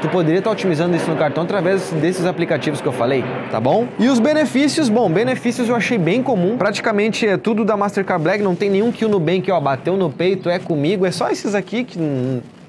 Tu 0.00 0.08
poderia 0.08 0.38
estar 0.40 0.50
otimizando 0.50 0.96
isso 0.96 1.08
no 1.08 1.16
cartão 1.16 1.44
através 1.44 1.92
desses 1.92 2.26
aplicativos 2.26 2.80
que 2.80 2.88
eu 2.88 2.92
falei, 2.92 3.24
tá 3.52 3.60
bom? 3.60 3.86
E 4.00 4.08
os 4.08 4.18
benefícios, 4.18 4.88
bom, 4.88 5.08
benefícios 5.08 5.68
eu 5.68 5.76
achei 5.76 5.96
bem 5.96 6.24
comum. 6.24 6.56
Praticamente 6.56 7.24
é 7.24 7.36
tudo 7.36 7.64
da 7.64 7.76
Mastercard 7.76 8.24
Black, 8.24 8.42
não 8.42 8.56
tem 8.56 8.68
nenhum 8.68 8.90
que 8.90 9.04
o 9.04 9.08
Nubank, 9.08 9.48
ó, 9.52 9.60
bateu 9.60 9.96
no 9.96 10.10
peito, 10.10 10.50
é 10.50 10.58
comigo, 10.58 11.06
é 11.06 11.12
só 11.12 11.30
esses 11.30 11.54
aqui 11.54 11.84
que 11.84 12.00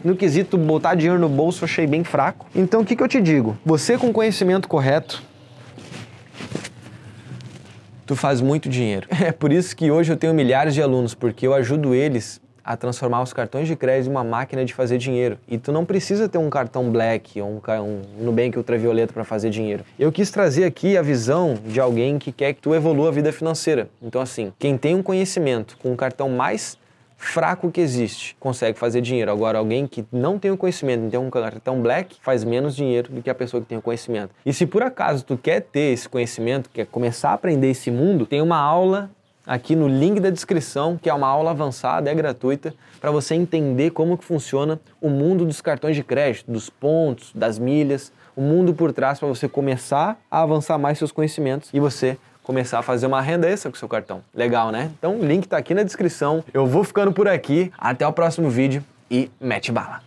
no 0.03 0.15
quesito 0.15 0.57
botar 0.57 0.95
dinheiro 0.95 1.19
no 1.19 1.29
bolso, 1.29 1.63
achei 1.63 1.88
bem 1.88 2.03
fraco. 2.03 2.45
Então, 2.53 2.81
o 2.81 2.86
que, 2.86 2.95
que 2.95 3.03
eu 3.03 3.07
te 3.07 3.22
digo? 3.22 3.57
Você 3.65 3.98
com 3.98 4.12
conhecimento 4.12 4.67
correto, 4.67 5.24
tu 8.05 8.15
faz 8.15 8.41
muito 8.41 8.67
dinheiro. 8.69 9.07
É 9.24 9.31
por 9.31 9.53
isso 9.53 9.75
que 9.75 9.89
hoje 9.89 10.12
eu 10.12 10.17
tenho 10.17 10.33
milhares 10.33 10.74
de 10.74 10.81
alunos, 10.81 11.13
porque 11.13 11.48
eu 11.48 11.53
ajudo 11.53 11.95
eles 11.95 12.41
a 12.63 12.77
transformar 12.77 13.22
os 13.22 13.33
cartões 13.33 13.67
de 13.67 13.75
crédito 13.75 14.07
em 14.07 14.12
uma 14.12 14.24
máquina 14.24 14.63
de 14.63 14.74
fazer 14.74 14.98
dinheiro. 14.98 15.38
E 15.48 15.57
tu 15.57 15.72
não 15.72 15.83
precisa 15.83 16.29
ter 16.29 16.38
um 16.38 16.50
cartão 16.50 16.89
Black 16.89 17.41
ou 17.41 17.50
um, 17.50 17.62
um 18.19 18.24
Nubank 18.24 18.57
Ultravioleta 18.57 19.12
para 19.12 19.24
fazer 19.24 19.50
dinheiro. 19.50 19.83
Eu 20.00 20.12
quis 20.12 20.31
trazer 20.31 20.63
aqui 20.63 20.98
a 20.98 21.01
visão 21.01 21.55
de 21.65 21.79
alguém 21.79 22.17
que 22.17 22.31
quer 22.31 22.53
que 22.53 22.62
tu 22.62 22.74
evolua 22.74 23.10
a 23.10 23.12
vida 23.12 23.33
financeira. 23.33 23.89
Então 24.01 24.22
assim, 24.22 24.53
quem 24.57 24.77
tem 24.77 24.95
um 24.95 25.03
conhecimento 25.03 25.77
com 25.81 25.91
um 25.91 25.95
cartão 25.95 26.29
mais 26.29 26.77
fraco 27.24 27.72
que 27.72 27.80
existe 27.80 28.36
consegue 28.39 28.77
fazer 28.77 29.01
dinheiro. 29.01 29.32
Agora, 29.32 29.58
alguém 29.58 29.88
que 29.88 30.06
não 30.12 30.38
tem 30.38 30.51
o 30.51 30.58
conhecimento, 30.58 31.10
tem 31.10 31.20
um 31.20 31.30
cartão 31.30 31.82
black, 31.82 32.18
faz 32.22 32.44
menos 32.44 32.75
dinheiro 32.75 33.12
do 33.12 33.22
que 33.22 33.30
a 33.30 33.36
pessoa 33.36 33.62
que 33.62 33.68
tem 33.68 33.77
o 33.77 33.82
conhecimento. 33.82 34.32
E 34.46 34.53
se 34.53 34.65
por 34.65 34.84
acaso 34.84 35.24
tu 35.24 35.38
quer 35.38 35.62
ter 35.62 35.94
esse 35.94 36.08
conhecimento, 36.08 36.70
quer 36.70 36.86
começar 36.86 37.30
a 37.30 37.34
aprender 37.34 37.70
esse 37.70 37.89
mundo, 37.89 38.25
tem 38.25 38.42
uma 38.42 38.58
aula 38.58 39.10
aqui 39.46 39.75
no 39.75 39.88
link 39.88 40.20
da 40.20 40.30
descrição, 40.30 40.98
que 41.01 41.10
é 41.10 41.13
uma 41.13 41.27
aula 41.27 41.51
avançada, 41.51 42.10
é 42.10 42.15
gratuita, 42.15 42.74
para 43.00 43.12
você 43.12 43.36
entender 43.36 43.92
como 43.92 44.18
que 44.18 44.24
funciona 44.24 44.80
o 45.01 45.10
mundo 45.10 45.46
dos 45.46 45.62
cartões 45.62 45.96
de 45.96 46.03
crédito, 46.03 46.51
dos 46.51 46.70
pontos, 46.70 47.32
das 47.34 47.60
milhas, 47.60 48.12
o 48.36 48.42
mundo 48.42 48.74
por 48.74 48.92
trás 48.92 49.20
para 49.20 49.27
você 49.27 49.48
começar 49.48 50.20
a 50.30 50.42
avançar 50.42 50.77
mais 50.77 50.98
seus 50.98 51.12
conhecimentos 51.12 51.70
e 51.74 51.80
você 51.80 52.18
começar 52.44 52.80
a 52.80 52.82
fazer 52.82 53.08
uma 53.08 53.22
renda 53.22 53.50
extra 53.50 53.72
com 53.72 53.78
seu 53.78 53.88
cartão. 53.88 54.22
Legal, 54.34 54.72
né? 54.72 54.92
Então 54.98 55.18
o 55.18 55.26
link 55.26 55.46
está 55.46 55.58
aqui 55.58 55.74
na 55.74 55.84
descrição. 55.84 56.44
Eu 56.53 56.68
vou 56.68 56.84
ficando 56.84 57.12
por 57.12 57.27
aqui. 57.27 57.72
Até 57.77 58.06
o 58.06 58.14
próximo 58.14 58.50
vídeo 58.50 58.84
e 59.10 59.32
mete 59.40 59.72
bala! 59.72 60.03